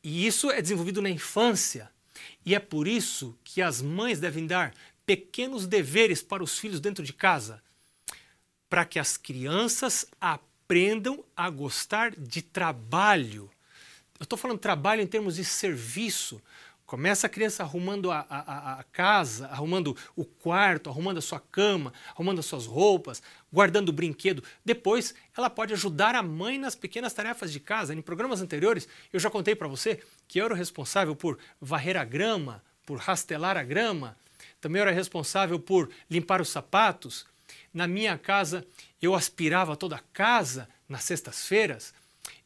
E 0.03 0.27
isso 0.27 0.51
é 0.51 0.61
desenvolvido 0.63 1.03
na 1.03 1.11
infância. 1.11 1.92
E 2.45 2.55
é 2.55 2.59
por 2.59 2.89
isso 2.89 3.39
que 3.45 3.63
as 3.63 3.81
mães 3.81 4.21
devem 4.21 4.47
dar 4.47 4.75
pequenos 5.07 5.67
deveres 5.67 6.23
para 6.23 6.43
os 6.43 6.59
filhos 6.59 6.81
dentro 6.81 7.05
de 7.05 7.13
casa, 7.13 7.63
para 8.69 8.85
que 8.85 8.99
as 8.99 9.17
crianças 9.17 10.07
aprendam 10.21 11.25
a 11.37 11.51
gostar 11.51 12.15
de 12.17 12.43
trabalho. 12.43 13.51
Eu 14.19 14.25
estou 14.25 14.39
falando 14.39 14.59
trabalho 14.59 15.03
em 15.03 15.07
termos 15.07 15.37
de 15.37 15.45
serviço. 15.45 16.41
Começa 16.93 17.27
a 17.27 17.31
criança 17.31 17.63
arrumando 17.63 18.11
a, 18.11 18.27
a, 18.29 18.81
a, 18.81 18.85
casa, 18.93 19.47
arrumando 19.47 19.97
o 20.15 20.27
quarto, 20.27 20.91
arrumando 20.91 21.17
a 21.17 21.23
sua 21.23 21.41
cama, 21.41 21.91
arrumando 22.11 22.41
as 22.41 22.45
suas 22.45 22.67
roupas, 22.67 23.23
guardando 23.51 23.89
o 23.89 23.95
brinquedo. 23.95 24.45
Depois, 24.63 25.15
ela 25.35 25.49
pode 25.49 25.73
ajudar 25.73 26.15
a 26.15 26.23
mãe 26.23 26.59
nas 26.59 26.75
pequenas 26.75 27.15
tarefas 27.15 27.51
de 27.51 27.59
casa. 27.59 27.95
Em 27.95 28.03
programas 28.03 28.43
anteriores, 28.43 28.87
eu 29.11 29.19
já 29.19 29.31
contei 29.31 29.55
para 29.55 29.67
você 29.69 30.03
que 30.29 30.39
eu 30.39 30.45
era 30.45 30.53
o 30.53 30.57
responsável 30.57 31.17
por 31.17 31.39
varrer 31.59 31.97
a 31.97 32.05
grama, 32.05 32.63
por 32.85 32.99
rastelar 32.99 33.57
a 33.57 33.63
grama, 33.63 34.15
também 34.61 34.83
era 34.83 34.91
responsável 34.91 35.59
por 35.59 35.89
limpar 36.11 36.43
os 36.43 36.51
sapatos. 36.51 37.25
Na 37.73 37.87
minha 37.87 38.19
casa, 38.19 38.67
eu 39.01 39.15
aspirava 39.15 39.79
toda 39.79 39.97
a 39.97 40.03
casa 40.13 40.69
nas 40.87 41.05
sextas-feiras. 41.05 41.95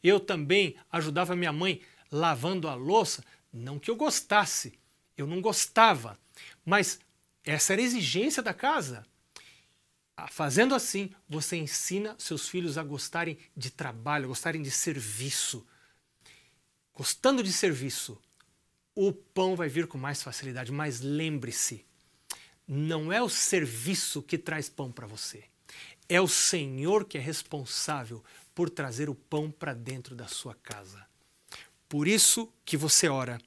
Eu 0.01 0.21
também 0.21 0.77
ajudava 0.89 1.35
minha 1.35 1.51
mãe 1.51 1.81
lavando 2.09 2.69
a 2.69 2.75
louça. 2.75 3.21
Não 3.57 3.79
que 3.79 3.91
eu 3.91 3.95
gostasse, 3.95 4.79
eu 5.17 5.27
não 5.27 5.41
gostava, 5.41 6.17
mas 6.65 6.99
essa 7.43 7.73
era 7.73 7.81
a 7.81 7.85
exigência 7.85 8.41
da 8.41 8.53
casa. 8.53 9.05
Ah, 10.15 10.27
fazendo 10.27 10.73
assim, 10.73 11.11
você 11.27 11.57
ensina 11.57 12.15
seus 12.17 12.47
filhos 12.47 12.77
a 12.77 12.83
gostarem 12.83 13.37
de 13.55 13.69
trabalho, 13.69 14.25
a 14.25 14.27
gostarem 14.29 14.61
de 14.61 14.71
serviço 14.71 15.65
gostando 16.97 17.43
de 17.43 17.53
serviço, 17.53 18.19
o 18.95 19.13
pão 19.13 19.55
vai 19.55 19.69
vir 19.69 19.85
com 19.85 19.99
mais 19.99 20.23
facilidade. 20.23 20.71
Mas 20.71 20.99
lembre-se, 20.99 21.85
não 22.67 23.13
é 23.13 23.21
o 23.21 23.29
serviço 23.29 24.23
que 24.23 24.35
traz 24.35 24.67
pão 24.67 24.91
para 24.91 25.05
você. 25.05 25.43
É 26.09 26.19
o 26.19 26.27
Senhor 26.27 27.05
que 27.05 27.19
é 27.19 27.21
responsável 27.21 28.23
por 28.55 28.67
trazer 28.71 29.09
o 29.09 29.15
pão 29.15 29.51
para 29.51 29.75
dentro 29.75 30.15
da 30.15 30.27
sua 30.27 30.55
casa. 30.55 31.06
Por 31.89 32.07
isso 32.07 32.51
que 32.65 32.75
você 32.75 33.07
ora, 33.07 33.39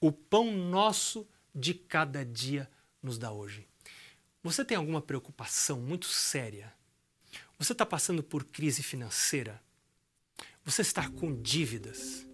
o 0.00 0.10
pão 0.10 0.52
nosso 0.52 1.26
de 1.54 1.74
cada 1.74 2.24
dia 2.24 2.68
nos 3.02 3.18
dá 3.18 3.30
hoje. 3.30 3.66
Você 4.42 4.64
tem 4.64 4.76
alguma 4.76 5.00
preocupação 5.00 5.80
muito 5.80 6.06
séria? 6.06 6.72
Você 7.58 7.72
está 7.72 7.86
passando 7.86 8.22
por 8.22 8.44
crise 8.44 8.82
financeira? 8.82 9.62
Você 10.64 10.82
está 10.82 11.08
com 11.08 11.40
dívidas? 11.40 12.26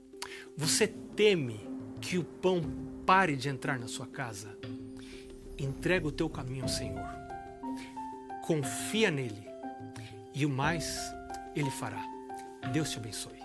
Você 0.57 0.87
teme 0.87 1.61
que 2.01 2.17
o 2.17 2.25
pão 2.25 2.63
pare 3.05 3.37
de 3.37 3.49
entrar 3.49 3.79
na 3.79 3.89
sua 3.89 4.07
casa? 4.07 4.57
Entrega 5.59 6.07
o 6.07 6.13
teu 6.13 6.31
caminho 6.31 6.63
ao 6.63 6.69
Senhor. 6.69 7.05
Confia 8.47 9.11
nele 9.11 9.47
e 10.33 10.47
o 10.47 10.49
mais 10.49 10.99
ele 11.55 11.71
fará. 11.71 12.03
Deus 12.73 12.91
te 12.91 12.99
abençoe. 12.99 13.40